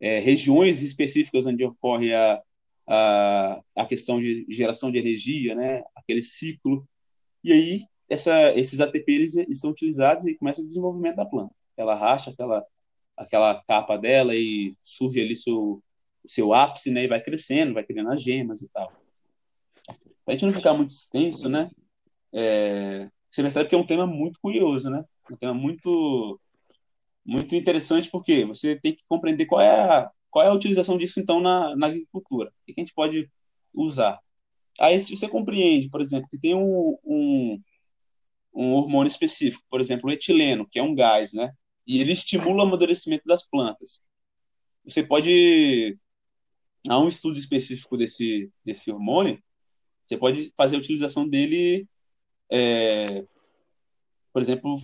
é, 0.00 0.18
regiões 0.18 0.82
específicas 0.82 1.44
onde 1.44 1.64
ocorre 1.64 2.14
a, 2.14 2.42
a, 2.86 3.60
a 3.76 3.86
questão 3.86 4.20
de 4.20 4.46
geração 4.48 4.90
de 4.90 4.98
energia, 4.98 5.54
né? 5.54 5.82
Aquele 5.94 6.22
ciclo. 6.22 6.86
E 7.44 7.52
aí, 7.52 7.84
essa, 8.08 8.52
esses 8.58 8.80
ATP 8.80 9.12
eles, 9.12 9.36
eles 9.36 9.60
são 9.60 9.70
utilizados 9.70 10.26
e 10.26 10.36
começa 10.36 10.60
o 10.62 10.64
desenvolvimento 10.64 11.16
da 11.16 11.26
planta. 11.26 11.54
Ela 11.76 11.94
racha 11.94 12.30
aquela, 12.30 12.64
aquela 13.20 13.62
capa 13.68 13.98
dela 13.98 14.34
e 14.34 14.74
surge 14.82 15.20
ali 15.20 15.36
seu, 15.36 15.82
o 16.24 16.28
seu 16.28 16.54
ápice, 16.54 16.90
né? 16.90 17.04
E 17.04 17.08
vai 17.08 17.22
crescendo, 17.22 17.74
vai 17.74 17.84
criando 17.84 18.10
as 18.10 18.22
gemas 18.22 18.62
e 18.62 18.68
tal. 18.68 18.90
Para 20.24 20.28
a 20.28 20.32
gente 20.32 20.46
não 20.46 20.52
ficar 20.52 20.72
muito 20.72 20.92
extenso, 20.92 21.48
né? 21.48 21.70
É, 22.32 23.10
você 23.30 23.42
percebe 23.42 23.68
que 23.68 23.74
é 23.74 23.78
um 23.78 23.86
tema 23.86 24.06
muito 24.06 24.40
curioso, 24.40 24.88
né? 24.88 25.04
Um 25.30 25.36
tema 25.36 25.52
muito, 25.52 26.40
muito 27.24 27.54
interessante, 27.54 28.10
porque 28.10 28.46
você 28.46 28.80
tem 28.80 28.94
que 28.94 29.02
compreender 29.06 29.44
qual 29.44 29.60
é 29.60 29.70
a, 29.70 30.10
qual 30.30 30.44
é 30.44 30.48
a 30.48 30.54
utilização 30.54 30.96
disso, 30.96 31.20
então, 31.20 31.40
na, 31.40 31.76
na 31.76 31.88
agricultura. 31.88 32.48
O 32.48 32.64
que 32.66 32.74
a 32.74 32.80
gente 32.80 32.94
pode 32.94 33.30
usar? 33.74 34.18
Aí, 34.78 34.98
se 34.98 35.14
você 35.14 35.28
compreende, 35.28 35.90
por 35.90 36.00
exemplo, 36.00 36.28
que 36.30 36.38
tem 36.38 36.54
um, 36.54 36.96
um, 37.04 37.60
um 38.54 38.72
hormônio 38.72 39.10
específico, 39.10 39.62
por 39.68 39.78
exemplo, 39.78 40.08
o 40.08 40.12
etileno, 40.12 40.66
que 40.66 40.78
é 40.78 40.82
um 40.82 40.94
gás, 40.94 41.34
né? 41.34 41.52
E 41.90 42.00
ele 42.00 42.12
estimula 42.12 42.62
o 42.62 42.66
amadurecimento 42.68 43.24
das 43.26 43.42
plantas. 43.42 44.00
Você 44.84 45.02
pode. 45.02 45.98
Há 46.88 47.00
um 47.00 47.08
estudo 47.08 47.36
específico 47.36 47.96
desse, 47.96 48.48
desse 48.64 48.92
hormônio, 48.92 49.42
você 50.06 50.16
pode 50.16 50.52
fazer 50.56 50.76
a 50.76 50.78
utilização 50.78 51.28
dele, 51.28 51.88
é, 52.48 53.24
por 54.32 54.40
exemplo, 54.40 54.80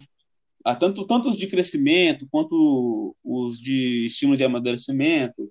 há 0.65 0.75
tanto, 0.75 1.07
os 1.29 1.37
de 1.37 1.47
crescimento 1.47 2.27
quanto 2.29 3.17
os 3.23 3.61
de 3.61 4.07
estímulo 4.07 4.37
de 4.37 4.43
amadurecimento, 4.43 5.49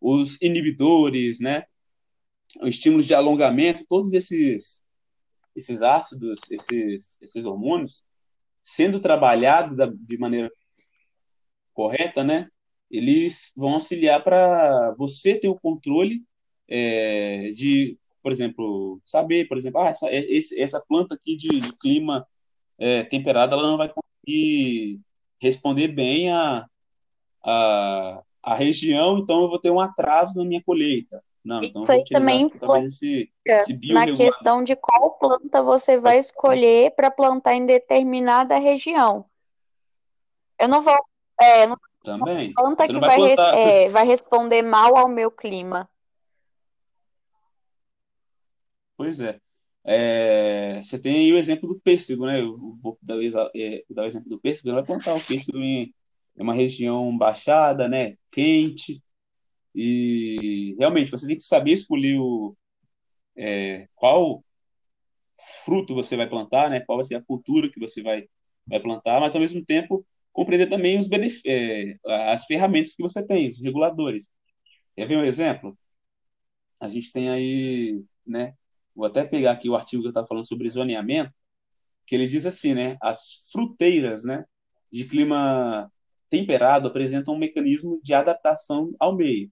os 0.00 0.42
inibidores, 0.42 1.38
né? 1.38 1.66
O 2.60 2.66
estímulo 2.66 3.04
de 3.04 3.14
alongamento, 3.14 3.86
todos 3.88 4.12
esses, 4.12 4.84
esses 5.54 5.82
ácidos, 5.82 6.40
esses, 6.50 7.16
esses 7.22 7.44
hormônios, 7.44 8.04
sendo 8.60 8.98
trabalhados 8.98 9.76
de 10.00 10.18
maneira 10.18 10.50
correta, 11.76 12.24
né? 12.24 12.48
Eles 12.90 13.52
vão 13.54 13.74
auxiliar 13.74 14.24
para 14.24 14.94
você 14.96 15.38
ter 15.38 15.48
o 15.48 15.58
controle 15.58 16.22
é, 16.68 17.50
de, 17.50 17.98
por 18.22 18.32
exemplo, 18.32 19.00
saber, 19.04 19.46
por 19.46 19.58
exemplo, 19.58 19.80
ah, 19.80 19.88
essa, 19.88 20.08
essa 20.56 20.80
planta 20.80 21.14
aqui 21.14 21.36
de, 21.36 21.60
de 21.60 21.72
clima 21.78 22.26
é, 22.78 23.04
temperado, 23.04 23.54
ela 23.54 23.68
não 23.68 23.76
vai 23.76 23.92
conseguir 23.92 25.00
responder 25.40 25.88
bem 25.88 26.32
a, 26.32 26.66
a, 27.44 28.22
a 28.42 28.54
região, 28.54 29.18
então 29.18 29.42
eu 29.42 29.48
vou 29.48 29.58
ter 29.58 29.70
um 29.70 29.80
atraso 29.80 30.34
na 30.36 30.44
minha 30.44 30.62
colheita. 30.62 31.22
Não, 31.44 31.62
então 31.62 31.80
Isso 31.80 31.92
aí 31.92 32.04
também 32.06 32.50
esse, 32.84 33.30
esse 33.44 33.92
na 33.92 34.12
questão 34.12 34.64
de 34.64 34.74
qual 34.74 35.12
planta 35.12 35.62
você 35.62 35.96
vai 35.96 36.18
escolher 36.18 36.90
para 36.96 37.08
plantar 37.08 37.54
em 37.54 37.64
determinada 37.64 38.58
região. 38.58 39.24
Eu 40.58 40.68
não 40.68 40.82
vou. 40.82 40.96
É, 41.40 41.66
não 41.66 41.76
também. 42.06 42.54
Planta 42.54 42.86
que 42.86 42.92
vai, 43.00 43.00
vai, 43.00 43.16
plantar... 43.16 43.50
res, 43.52 43.66
é, 43.66 43.88
vai 43.88 44.06
responder 44.06 44.62
mal 44.62 44.96
ao 44.96 45.08
meu 45.08 45.30
clima. 45.30 45.88
Pois 48.96 49.18
é. 49.18 49.40
É, 49.84 50.82
você 50.84 50.98
tem 50.98 51.16
aí 51.16 51.32
o 51.32 51.38
exemplo 51.38 51.68
do 51.68 51.80
pêssego, 51.80 52.26
né? 52.26 52.40
Eu 52.40 52.56
vou 52.80 52.96
dar, 53.02 53.16
é, 53.54 53.84
dar 53.90 54.02
o 54.02 54.06
exemplo 54.06 54.28
do 54.28 54.40
pêssego. 54.40 54.68
Você 54.68 54.74
vai 54.74 54.84
plantar 54.84 55.14
o 55.14 55.24
pêssego 55.24 55.58
em, 55.58 55.92
em 56.36 56.42
uma 56.42 56.54
região 56.54 57.16
baixada, 57.16 57.88
né? 57.88 58.16
Quente. 58.30 59.02
E 59.74 60.74
realmente 60.78 61.10
você 61.10 61.26
tem 61.26 61.36
que 61.36 61.42
saber 61.42 61.72
escolher 61.72 62.18
o, 62.18 62.56
é, 63.36 63.88
qual 63.94 64.42
fruto 65.64 65.94
você 65.94 66.16
vai 66.16 66.28
plantar, 66.28 66.70
né? 66.70 66.80
Qual 66.80 66.98
vai 66.98 67.04
ser 67.04 67.16
a 67.16 67.22
cultura 67.22 67.70
que 67.70 67.78
você 67.78 68.02
vai, 68.02 68.26
vai 68.66 68.80
plantar, 68.80 69.20
mas 69.20 69.34
ao 69.34 69.40
mesmo 69.40 69.64
tempo 69.64 70.06
compreender 70.36 70.68
também 70.68 70.98
os 70.98 71.08
é, 71.46 71.96
as 72.04 72.44
ferramentas 72.44 72.94
que 72.94 73.02
você 73.02 73.26
tem, 73.26 73.50
os 73.50 73.60
reguladores. 73.62 74.28
Quer 74.94 75.08
ver 75.08 75.16
um 75.16 75.24
exemplo? 75.24 75.76
A 76.78 76.90
gente 76.90 77.10
tem 77.10 77.30
aí, 77.30 78.02
né? 78.26 78.54
Vou 78.94 79.06
até 79.06 79.24
pegar 79.24 79.52
aqui 79.52 79.68
o 79.70 79.74
artigo 79.74 80.02
que 80.02 80.08
eu 80.08 80.10
estava 80.10 80.26
falando 80.26 80.46
sobre 80.46 80.70
zoneamento, 80.70 81.32
que 82.06 82.14
ele 82.14 82.28
diz 82.28 82.44
assim, 82.44 82.74
né? 82.74 82.98
As 83.02 83.48
fruteiras, 83.50 84.24
né? 84.24 84.44
De 84.92 85.06
clima 85.06 85.90
temperado 86.28 86.88
apresentam 86.88 87.34
um 87.34 87.38
mecanismo 87.38 87.98
de 88.02 88.12
adaptação 88.12 88.94
ao 89.00 89.16
meio, 89.16 89.50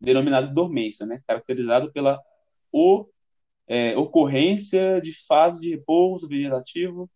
denominado 0.00 0.54
dormência, 0.54 1.06
né? 1.06 1.20
Caracterizado 1.26 1.92
pela 1.92 2.20
o, 2.72 3.08
é, 3.66 3.96
ocorrência 3.96 5.00
de 5.00 5.12
fase 5.26 5.60
de 5.60 5.70
repouso 5.70 6.28
vegetativo 6.28 7.10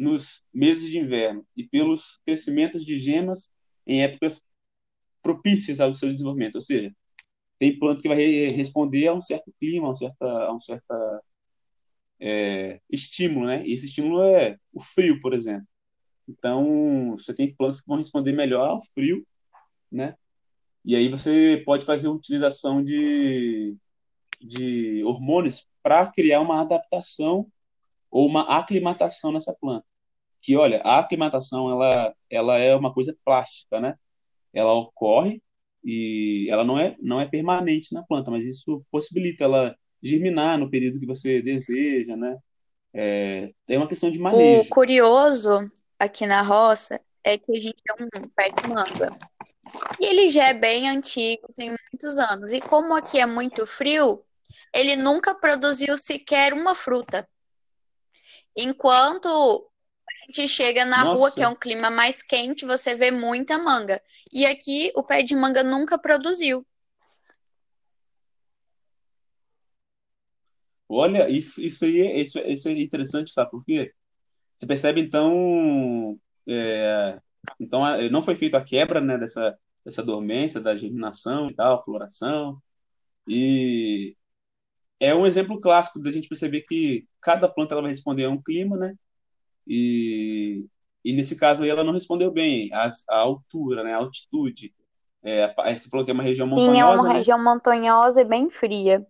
nos 0.00 0.42
meses 0.52 0.90
de 0.90 0.98
inverno 0.98 1.46
e 1.54 1.62
pelos 1.62 2.18
crescimentos 2.24 2.86
de 2.86 2.98
gemas 2.98 3.50
em 3.86 4.02
épocas 4.02 4.42
propícias 5.22 5.78
ao 5.78 5.92
seu 5.92 6.10
desenvolvimento, 6.10 6.54
ou 6.54 6.62
seja, 6.62 6.90
tem 7.58 7.78
planta 7.78 8.00
que 8.00 8.08
vai 8.08 8.18
responder 8.48 9.08
a 9.08 9.14
um 9.14 9.20
certo 9.20 9.52
clima, 9.60 9.88
a 9.88 9.90
um 9.90 9.96
certo, 9.96 10.22
a 10.22 10.54
um 10.54 10.60
certo 10.60 11.22
é, 12.18 12.80
estímulo, 12.90 13.46
né? 13.46 13.66
E 13.66 13.74
esse 13.74 13.86
estímulo 13.86 14.22
é 14.22 14.56
o 14.72 14.80
frio, 14.80 15.20
por 15.20 15.34
exemplo. 15.34 15.66
Então, 16.26 17.12
você 17.18 17.34
tem 17.34 17.54
plantas 17.54 17.82
que 17.82 17.88
vão 17.88 17.98
responder 17.98 18.32
melhor 18.32 18.68
ao 18.68 18.82
frio, 18.94 19.26
né? 19.92 20.16
E 20.82 20.96
aí 20.96 21.08
você 21.10 21.62
pode 21.66 21.84
fazer 21.84 22.08
utilização 22.08 22.82
de, 22.82 23.76
de 24.40 25.04
hormônios 25.04 25.68
para 25.82 26.06
criar 26.06 26.40
uma 26.40 26.62
adaptação 26.62 27.46
ou 28.10 28.26
uma 28.26 28.42
aclimatação 28.58 29.32
nessa 29.32 29.54
planta. 29.54 29.89
Que, 30.42 30.56
olha, 30.56 30.80
a 30.82 30.98
aclimatação, 30.98 31.70
ela, 31.70 32.14
ela 32.30 32.58
é 32.58 32.74
uma 32.74 32.92
coisa 32.92 33.16
plástica, 33.24 33.80
né? 33.80 33.94
Ela 34.52 34.72
ocorre 34.72 35.42
e 35.84 36.48
ela 36.50 36.64
não 36.64 36.78
é, 36.78 36.96
não 37.00 37.20
é 37.20 37.26
permanente 37.26 37.94
na 37.94 38.02
planta, 38.02 38.30
mas 38.30 38.46
isso 38.46 38.84
possibilita 38.90 39.44
ela 39.44 39.76
germinar 40.02 40.58
no 40.58 40.70
período 40.70 40.98
que 40.98 41.06
você 41.06 41.42
deseja, 41.42 42.16
né? 42.16 42.36
É, 42.92 43.50
é 43.68 43.76
uma 43.76 43.88
questão 43.88 44.10
de 44.10 44.18
manejo. 44.18 44.62
O 44.62 44.68
curioso 44.68 45.70
aqui 45.98 46.26
na 46.26 46.42
roça 46.42 47.00
é 47.22 47.38
que 47.38 47.52
a 47.52 47.60
gente 47.60 47.76
tem 47.82 48.06
um 48.22 48.28
pé 48.28 48.50
de 48.50 48.68
manga. 48.68 49.16
E 50.00 50.06
ele 50.06 50.28
já 50.28 50.48
é 50.48 50.54
bem 50.54 50.88
antigo, 50.88 51.46
tem 51.54 51.68
muitos 51.68 52.18
anos. 52.18 52.52
E 52.52 52.60
como 52.60 52.94
aqui 52.96 53.20
é 53.20 53.26
muito 53.26 53.66
frio, 53.66 54.24
ele 54.74 54.96
nunca 54.96 55.34
produziu 55.34 55.96
sequer 55.96 56.52
uma 56.52 56.74
fruta. 56.74 57.28
Enquanto 58.56 59.69
gente 60.30 60.48
chega 60.48 60.84
na 60.84 61.04
Nossa. 61.04 61.14
rua, 61.14 61.30
que 61.32 61.42
é 61.42 61.48
um 61.48 61.54
clima 61.54 61.90
mais 61.90 62.22
quente, 62.22 62.64
você 62.64 62.94
vê 62.94 63.10
muita 63.10 63.58
manga. 63.58 64.00
E 64.32 64.46
aqui 64.46 64.92
o 64.94 65.02
pé 65.02 65.22
de 65.22 65.34
manga 65.34 65.64
nunca 65.64 65.98
produziu. 65.98 66.64
Olha, 70.88 71.28
isso, 71.28 71.60
isso 71.60 71.84
aí 71.84 72.00
é, 72.00 72.20
isso, 72.20 72.38
isso 72.40 72.68
é 72.68 72.72
interessante, 72.72 73.32
sabe 73.32 73.50
por 73.50 73.64
quê? 73.64 73.92
Você 74.58 74.66
percebe, 74.66 75.00
então, 75.00 76.18
é, 76.48 77.20
então 77.58 77.82
não 78.10 78.22
foi 78.22 78.36
feita 78.36 78.58
a 78.58 78.64
quebra 78.64 79.00
né, 79.00 79.16
dessa, 79.16 79.56
dessa 79.84 80.02
dormência, 80.02 80.60
da 80.60 80.76
germinação 80.76 81.48
e 81.48 81.54
tal, 81.54 81.84
floração. 81.84 82.60
E 83.26 84.16
é 84.98 85.14
um 85.14 85.26
exemplo 85.26 85.60
clássico 85.60 86.00
da 86.00 86.10
gente 86.10 86.28
perceber 86.28 86.62
que 86.62 87.06
cada 87.20 87.48
planta 87.48 87.74
ela 87.74 87.82
vai 87.82 87.90
responder 87.90 88.24
a 88.24 88.30
um 88.30 88.42
clima, 88.42 88.76
né? 88.76 88.94
E, 89.66 90.66
e 91.04 91.12
nesse 91.12 91.36
caso 91.36 91.62
aí 91.62 91.68
ela 91.68 91.84
não 91.84 91.92
respondeu 91.92 92.30
bem, 92.30 92.72
a, 92.72 92.90
a 93.08 93.16
altura, 93.16 93.84
né, 93.84 93.92
a 93.92 93.98
altitude. 93.98 94.74
É, 95.22 95.52
você 95.74 95.88
falou 95.88 96.04
que 96.04 96.10
é 96.10 96.14
uma 96.14 96.22
região 96.22 96.46
Sim, 96.46 96.68
montanhosa. 96.68 96.74
Sim, 96.74 96.80
é 96.80 96.86
uma 96.86 97.08
né? 97.08 97.18
região 97.18 97.44
montanhosa 97.44 98.20
e 98.22 98.24
bem 98.24 98.50
fria. 98.50 99.06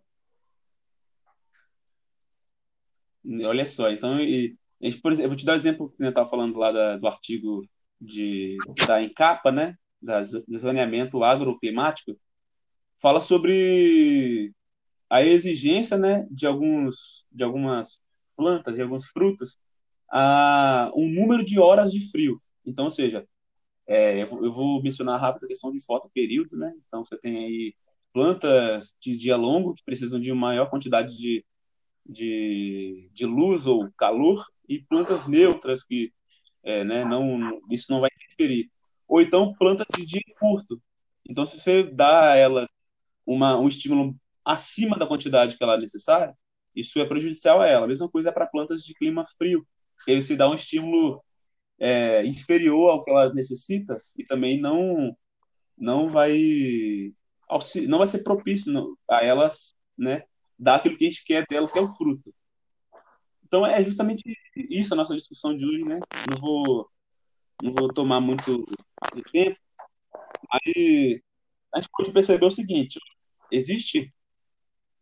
Olha 3.45 3.67
só, 3.67 3.91
então, 3.91 4.19
e, 4.21 4.57
por 5.03 5.13
exemplo, 5.13 5.25
eu 5.25 5.29
vou 5.29 5.37
te 5.37 5.45
dar 5.45 5.53
um 5.53 5.57
exemplo 5.57 5.91
que 5.91 5.97
você 5.99 6.09
estava 6.09 6.29
falando 6.29 6.59
lá 6.59 6.73
da, 6.73 6.97
do 6.97 7.07
artigo 7.07 7.63
de, 8.01 8.57
da 8.87 9.03
Encapa, 9.03 9.53
né, 9.53 9.77
da, 10.01 10.23
do 10.23 10.59
zoneamento 10.59 11.23
agroclimático, 11.23 12.19
fala 12.99 13.21
sobre 13.21 14.53
a 15.09 15.23
exigência, 15.23 15.99
né, 15.99 16.27
de 16.31 16.47
alguns, 16.47 17.27
de 17.31 17.45
algumas 17.45 18.01
plantas, 18.35 18.75
de 18.75 18.83
alguns 18.83 19.07
frutos, 19.09 19.59
a 20.11 20.91
um 20.97 21.09
número 21.09 21.45
de 21.45 21.59
horas 21.59 21.93
de 21.93 22.11
frio. 22.11 22.41
Então, 22.67 22.87
ou 22.87 22.91
seja, 22.91 23.27
É, 23.87 24.23
eu 24.23 24.53
vou 24.53 24.83
mencionar 24.83 25.21
rápido 25.21 25.45
a 25.45 25.49
questão 25.49 25.73
de 25.73 25.85
fotoperíodo, 25.85 26.57
né? 26.57 26.73
Então, 26.87 27.05
você 27.05 27.19
tem 27.19 27.37
aí 27.39 27.75
plantas 28.13 28.95
de 29.01 29.17
dia 29.17 29.37
longo 29.37 29.75
que 29.75 29.85
precisam 29.85 30.21
de 30.21 30.33
maior 30.33 30.71
quantidade 30.71 31.17
de, 31.17 31.45
de, 32.07 33.11
de 33.13 33.27
luz 33.27 33.67
ou 33.67 33.91
calor 33.97 34.45
e 34.69 34.81
plantas 34.83 35.27
neutras 35.27 35.85
que 35.85 36.13
é, 36.63 36.85
né, 36.85 37.05
não, 37.05 37.61
isso 37.71 37.91
não 37.93 38.01
vai 38.01 38.11
interferir. 38.15 38.71
Ou 39.09 39.21
então 39.23 39.55
plantas 39.55 39.89
de 39.97 40.05
dia 40.07 40.23
curto. 40.39 40.81
Então, 41.29 41.47
se 41.47 41.59
você 41.61 41.85
dá 41.85 42.33
a 42.33 42.37
elas 42.37 42.69
uma, 43.27 43.59
um 43.59 43.69
estímulo 43.69 44.17
acima 44.45 44.99
da 44.99 45.07
quantidade 45.07 45.57
que 45.57 45.63
ela 45.65 45.75
é 45.75 45.79
necessária, 45.81 46.35
isso 46.75 46.99
é 47.01 47.05
prejudicial 47.07 47.61
a 47.61 47.69
ela. 47.69 47.85
A 47.87 47.89
mesma 47.89 48.09
coisa 48.11 48.31
é 48.31 48.33
para 48.33 48.47
plantas 48.47 48.83
de 48.85 48.95
clima 48.95 49.25
frio, 49.39 49.67
aí 50.09 50.21
você 50.21 50.37
dá 50.37 50.49
um 50.51 50.55
estímulo 50.55 51.23
é, 51.79 52.25
inferior 52.25 52.91
ao 52.91 53.05
que 53.05 53.11
ela 53.11 53.33
necessita 53.33 53.99
e 54.17 54.25
também 54.25 54.61
não 54.61 55.17
não 55.77 56.11
vai 56.11 57.13
não 57.89 57.99
vai 57.99 58.07
ser 58.07 58.23
propício 58.23 58.97
a 59.09 59.25
elas, 59.25 59.75
né, 59.99 60.23
dar 60.59 60.77
aquilo 60.77 60.97
que 60.97 61.05
a 61.07 61.11
gente 61.11 61.25
quer 61.25 61.45
dela, 61.49 61.67
que 61.71 61.79
é 61.79 61.83
o 61.83 61.95
fruto. 61.97 62.33
Então 63.45 63.67
é 63.67 63.83
justamente 63.83 64.23
isso 64.55 64.95
a 64.95 64.97
nossa 64.97 65.17
discussão 65.17 65.57
de 65.57 65.65
hoje, 65.65 65.85
né? 65.85 65.99
Não 66.31 66.41
vou 66.41 66.85
não 67.63 67.75
vou 67.77 67.93
tomar 67.93 68.21
muito 68.21 68.65
tempo. 69.33 69.59
Aí 70.53 71.23
a 71.75 71.81
gente 71.81 71.91
pode 71.91 72.13
perceber 72.13 72.47
o 72.47 72.51
seguinte: 72.51 73.01
existe 73.51 74.13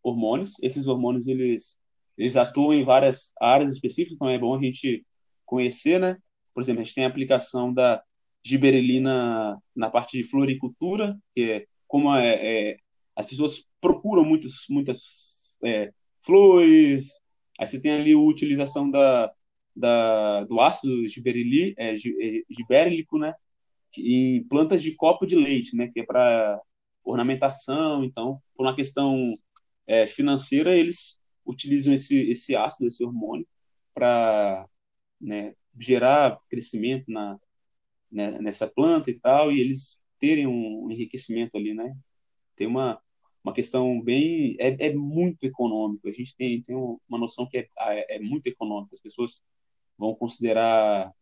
hormônios, 0.02 0.54
esses 0.62 0.86
hormônios 0.86 1.26
eles 1.26 1.78
eles 2.18 2.36
atuam 2.36 2.74
em 2.74 2.84
várias 2.84 3.32
áreas 3.40 3.70
específicas, 3.70 4.16
então 4.16 4.28
é 4.28 4.38
bom 4.38 4.56
a 4.56 4.60
gente 4.60 5.06
conhecer, 5.46 6.00
né? 6.00 6.18
Por 6.52 6.62
exemplo, 6.62 6.82
a 6.82 6.84
gente 6.84 6.94
tem 6.94 7.04
a 7.04 7.08
aplicação 7.08 7.72
da 7.72 8.02
giberelina 8.44 9.56
na 9.74 9.88
parte 9.88 10.18
de 10.18 10.24
floricultura, 10.24 11.16
que 11.34 11.50
é 11.50 11.66
como 11.86 12.14
é, 12.14 12.34
é 12.34 12.76
as 13.14 13.26
pessoas 13.26 13.64
procuram 13.80 14.24
muitos, 14.24 14.66
muitas 14.68 15.56
é, 15.64 15.92
flores, 16.20 17.20
aí 17.58 17.66
você 17.66 17.80
tem 17.80 17.92
ali 17.92 18.12
a 18.12 18.18
utilização 18.18 18.90
da, 18.90 19.32
da, 19.74 20.44
do 20.44 20.60
ácido 20.60 21.06
giberili, 21.08 21.74
é, 21.78 21.94
é 21.94 21.96
giberílico, 22.50 23.18
né, 23.18 23.34
em 23.96 24.42
plantas 24.44 24.82
de 24.82 24.94
copo 24.94 25.26
de 25.26 25.36
leite, 25.36 25.76
né, 25.76 25.88
que 25.88 26.00
é 26.00 26.04
para 26.04 26.60
ornamentação, 27.04 28.04
então, 28.04 28.40
por 28.56 28.66
uma 28.66 28.76
questão 28.76 29.36
é, 29.86 30.06
financeira, 30.06 30.76
eles 30.76 31.17
utilizam 31.48 31.94
esse, 31.94 32.30
esse 32.30 32.54
ácido, 32.54 32.86
esse 32.86 33.02
hormônio, 33.02 33.46
para 33.94 34.68
né, 35.20 35.54
gerar 35.78 36.38
crescimento 36.48 37.10
na, 37.10 37.38
né, 38.12 38.38
nessa 38.40 38.66
planta 38.66 39.10
e 39.10 39.18
tal, 39.18 39.50
e 39.50 39.60
eles 39.60 40.00
terem 40.18 40.46
um 40.46 40.90
enriquecimento 40.90 41.56
ali, 41.56 41.74
né? 41.74 41.90
Tem 42.56 42.66
uma, 42.66 43.00
uma 43.42 43.52
questão 43.54 44.00
bem. 44.02 44.56
É, 44.58 44.88
é 44.88 44.94
muito 44.94 45.44
econômico. 45.44 46.08
A 46.08 46.12
gente 46.12 46.36
tem, 46.36 46.60
tem 46.62 46.76
uma 46.76 47.18
noção 47.18 47.48
que 47.48 47.58
é, 47.58 47.68
é, 48.16 48.18
muito 48.20 48.46
econômica. 48.46 48.94
As 48.94 49.00
pessoas 49.00 49.42
vão 49.96 50.14
considerar 50.14 51.12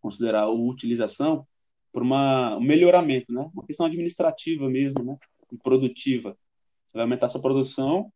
considerar 0.00 0.42
a 0.42 0.48
utilização 0.50 1.46
por 1.92 2.02
uma, 2.02 2.56
um 2.56 2.60
melhoramento, 2.60 3.32
né? 3.32 3.50
Uma 3.52 3.66
questão 3.66 3.86
administrativa 3.86 4.68
mesmo, 4.70 5.04
né? 5.04 5.16
E 5.52 5.58
produtiva. 5.58 6.38
Você 6.86 6.92
vai 6.94 7.02
aumentar 7.02 7.28
sua 7.28 7.42
produção 7.42 8.12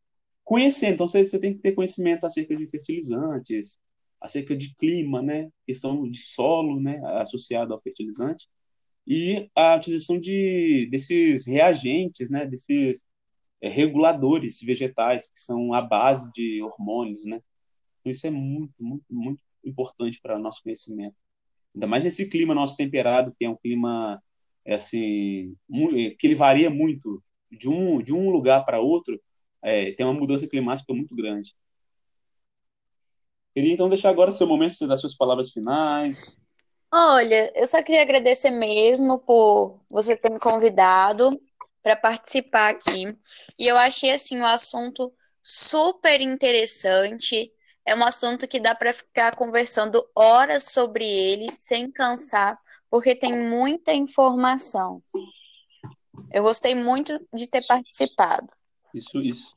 conhecendo. 0.52 0.94
Então, 0.94 1.08
você, 1.08 1.24
você 1.24 1.38
tem 1.38 1.54
que 1.54 1.60
ter 1.60 1.72
conhecimento 1.72 2.26
acerca 2.26 2.54
de 2.54 2.66
fertilizantes, 2.66 3.78
acerca 4.20 4.54
de 4.54 4.74
clima, 4.76 5.22
né? 5.22 5.48
Questão 5.66 6.06
de 6.10 6.18
solo, 6.18 6.78
né? 6.78 7.00
Associado 7.22 7.72
ao 7.72 7.80
fertilizante 7.80 8.46
e 9.06 9.48
a 9.54 9.76
utilização 9.76 10.20
de 10.20 10.88
desses 10.90 11.46
reagentes, 11.46 12.28
né? 12.28 12.44
Desses 12.44 13.02
é, 13.62 13.68
reguladores 13.70 14.60
vegetais 14.60 15.30
que 15.30 15.40
são 15.40 15.72
a 15.72 15.80
base 15.80 16.30
de 16.32 16.62
hormônios, 16.62 17.24
né? 17.24 17.40
Então, 18.00 18.12
isso 18.12 18.26
é 18.26 18.30
muito, 18.30 18.74
muito, 18.78 19.06
muito 19.08 19.42
importante 19.64 20.20
para 20.20 20.36
o 20.36 20.42
nosso 20.42 20.62
conhecimento. 20.62 21.16
Ainda 21.74 21.86
mais 21.86 22.04
nesse 22.04 22.28
clima 22.28 22.54
nosso 22.54 22.76
temperado, 22.76 23.34
que 23.38 23.46
é 23.46 23.48
um 23.48 23.56
clima 23.56 24.22
é 24.66 24.74
assim, 24.74 25.56
que 26.18 26.26
ele 26.26 26.34
varia 26.34 26.68
muito 26.68 27.22
de 27.50 27.70
um, 27.70 28.02
de 28.02 28.12
um 28.14 28.30
lugar 28.30 28.64
para 28.66 28.80
outro, 28.80 29.18
é, 29.62 29.92
tem 29.92 30.04
uma 30.04 30.12
mudança 30.12 30.46
climática 30.46 30.92
muito 30.92 31.14
grande. 31.14 31.54
Queria 33.54 33.74
então 33.74 33.88
deixar 33.88 34.10
agora 34.10 34.32
seu 34.32 34.46
momento 34.46 34.70
para 34.70 34.78
você 34.78 34.86
dar 34.86 34.96
suas 34.96 35.14
palavras 35.14 35.50
finais. 35.50 36.38
Olha, 36.90 37.52
eu 37.54 37.66
só 37.66 37.82
queria 37.82 38.02
agradecer 38.02 38.50
mesmo 38.50 39.18
por 39.18 39.80
você 39.88 40.16
ter 40.16 40.30
me 40.30 40.38
convidado 40.38 41.40
para 41.82 41.96
participar 41.96 42.70
aqui. 42.70 43.16
E 43.58 43.66
eu 43.66 43.76
achei 43.76 44.10
assim 44.10 44.38
um 44.38 44.46
assunto 44.46 45.12
super 45.42 46.20
interessante. 46.20 47.52
É 47.84 47.94
um 47.94 48.04
assunto 48.04 48.46
que 48.46 48.60
dá 48.60 48.74
para 48.74 48.92
ficar 48.92 49.34
conversando 49.36 50.02
horas 50.14 50.64
sobre 50.64 51.04
ele 51.04 51.54
sem 51.54 51.90
cansar, 51.90 52.58
porque 52.90 53.14
tem 53.14 53.48
muita 53.48 53.92
informação. 53.92 55.02
Eu 56.30 56.42
gostei 56.42 56.74
muito 56.74 57.18
de 57.34 57.46
ter 57.46 57.66
participado. 57.66 58.48
Isso, 58.94 59.20
isso. 59.20 59.56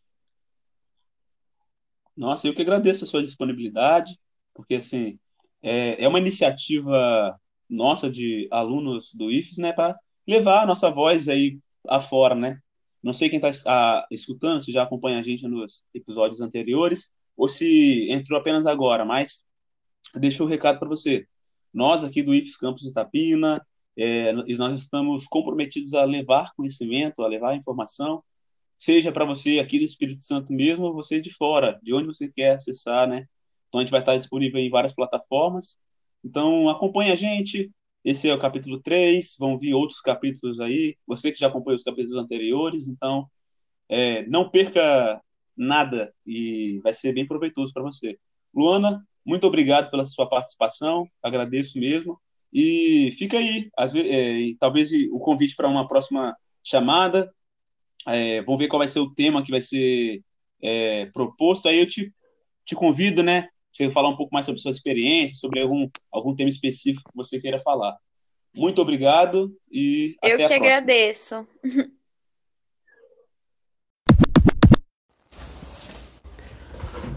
Nossa, 2.16 2.48
eu 2.48 2.56
que 2.56 2.62
agradeço 2.62 3.04
a 3.04 3.08
sua 3.08 3.24
disponibilidade, 3.24 4.18
porque 4.54 4.76
assim 4.76 5.20
é, 5.62 6.04
é 6.04 6.08
uma 6.08 6.20
iniciativa 6.20 7.40
nossa 7.70 8.10
de 8.10 8.48
alunos 8.52 9.14
do 9.14 9.32
IFES, 9.32 9.58
né, 9.58 9.74
para 9.74 9.98
levar 10.28 10.64
a 10.64 10.66
nossa 10.66 10.90
voz 10.90 11.28
aí 11.28 11.60
afora, 11.88 12.36
né? 12.36 12.60
Não 13.04 13.14
sei 13.14 13.30
quem 13.30 13.40
está 13.40 14.08
escutando, 14.10 14.64
se 14.64 14.72
já 14.72 14.84
acompanha 14.84 15.20
a 15.20 15.24
gente 15.24 15.48
nos 15.48 15.84
episódios 15.94 16.42
anteriores 16.42 17.14
ou 17.38 17.50
se 17.50 18.08
entrou 18.10 18.40
apenas 18.40 18.66
agora, 18.66 19.06
mas 19.06 19.44
deixo 20.16 20.44
o 20.44 20.46
um 20.48 20.50
recado 20.50 20.80
para 20.80 20.88
você. 20.88 21.28
Nós 21.74 22.04
aqui 22.04 22.24
do 22.24 22.34
IFES 22.34 22.58
Campus 22.58 22.86
Itapina, 22.86 23.62
é, 23.98 24.32
nós 24.34 24.80
estamos 24.80 25.28
comprometidos 25.28 25.94
a 25.94 26.04
levar 26.04 26.54
conhecimento, 26.56 27.22
a 27.22 27.28
levar 27.28 27.54
informação 27.54 28.24
seja 28.86 29.12
para 29.12 29.26
você 29.26 29.60
aqui 29.60 29.80
do 29.80 29.86
Espírito 29.86 30.22
Santo 30.22 30.54
mesmo, 30.54 30.86
ou 30.86 30.94
você 30.94 31.20
de 31.20 31.34
fora, 31.34 31.80
de 31.82 31.94
onde 31.94 32.06
você 32.06 32.28
quer 32.30 32.56
acessar, 32.56 33.08
né? 33.08 33.26
Então 33.68 33.80
a 33.80 33.84
gente 33.84 33.92
vai 33.92 34.00
estar 34.00 34.16
disponível 34.16 34.60
em 34.60 34.70
várias 34.70 34.94
plataformas. 34.94 35.80
Então 36.24 36.70
acompanhe 36.70 37.12
a 37.12 37.16
gente. 37.16 37.72
Esse 38.04 38.30
é 38.30 38.34
o 38.34 38.40
capítulo 38.40 38.80
3, 38.82 39.36
vão 39.40 39.58
vir 39.58 39.74
outros 39.74 40.00
capítulos 40.00 40.60
aí. 40.60 40.96
Você 41.08 41.32
que 41.32 41.40
já 41.40 41.48
acompanhou 41.48 41.76
os 41.76 41.84
capítulos 41.84 42.16
anteriores, 42.16 42.88
então 42.88 43.28
é, 43.90 44.24
não 44.28 44.50
perca 44.50 45.20
nada 45.58 46.14
e 46.26 46.80
vai 46.84 46.94
ser 46.94 47.12
bem 47.14 47.28
proveitoso 47.28 47.74
para 47.74 47.82
você. 47.82 48.20
Luana, 48.54 49.04
muito 49.26 49.48
obrigado 49.48 49.90
pela 49.90 50.06
sua 50.06 50.30
participação, 50.30 51.10
agradeço 51.24 51.80
mesmo. 51.80 52.22
E 52.54 53.12
fica 53.18 53.40
aí, 53.40 53.70
vezes, 53.92 54.12
é, 54.12 54.56
talvez 54.60 54.92
o 55.12 55.20
convite 55.20 55.56
para 55.56 55.68
uma 55.68 55.88
próxima 55.88 56.38
chamada. 56.64 57.34
É, 58.08 58.42
vamos 58.42 58.60
ver 58.60 58.68
qual 58.68 58.80
vai 58.80 58.88
ser 58.88 59.00
o 59.00 59.14
tema 59.14 59.44
que 59.44 59.52
vai 59.52 59.62
ser 59.62 60.22
é, 60.62 61.06
proposto. 61.08 61.68
Aí 61.68 61.80
eu 61.80 61.88
te, 61.88 62.14
te 62.66 62.76
convido, 62.76 63.24
né? 63.24 63.50
Você 63.72 63.90
falar 63.90 64.10
um 64.10 64.16
pouco 64.16 64.34
mais 64.34 64.46
sobre 64.46 64.62
sua 64.62 64.72
experiência, 64.72 65.36
sobre 65.36 65.62
algum, 65.62 65.90
algum 66.12 66.36
tema 66.36 66.50
específico 66.50 67.12
que 67.12 67.18
você 67.18 67.40
queira 67.40 67.60
falar. 67.62 67.98
Muito 68.56 68.82
obrigado 68.82 69.54
e 69.70 70.16
eu 70.24 70.36
até 70.36 70.48
que 70.48 70.54
agradeço. 70.54 71.46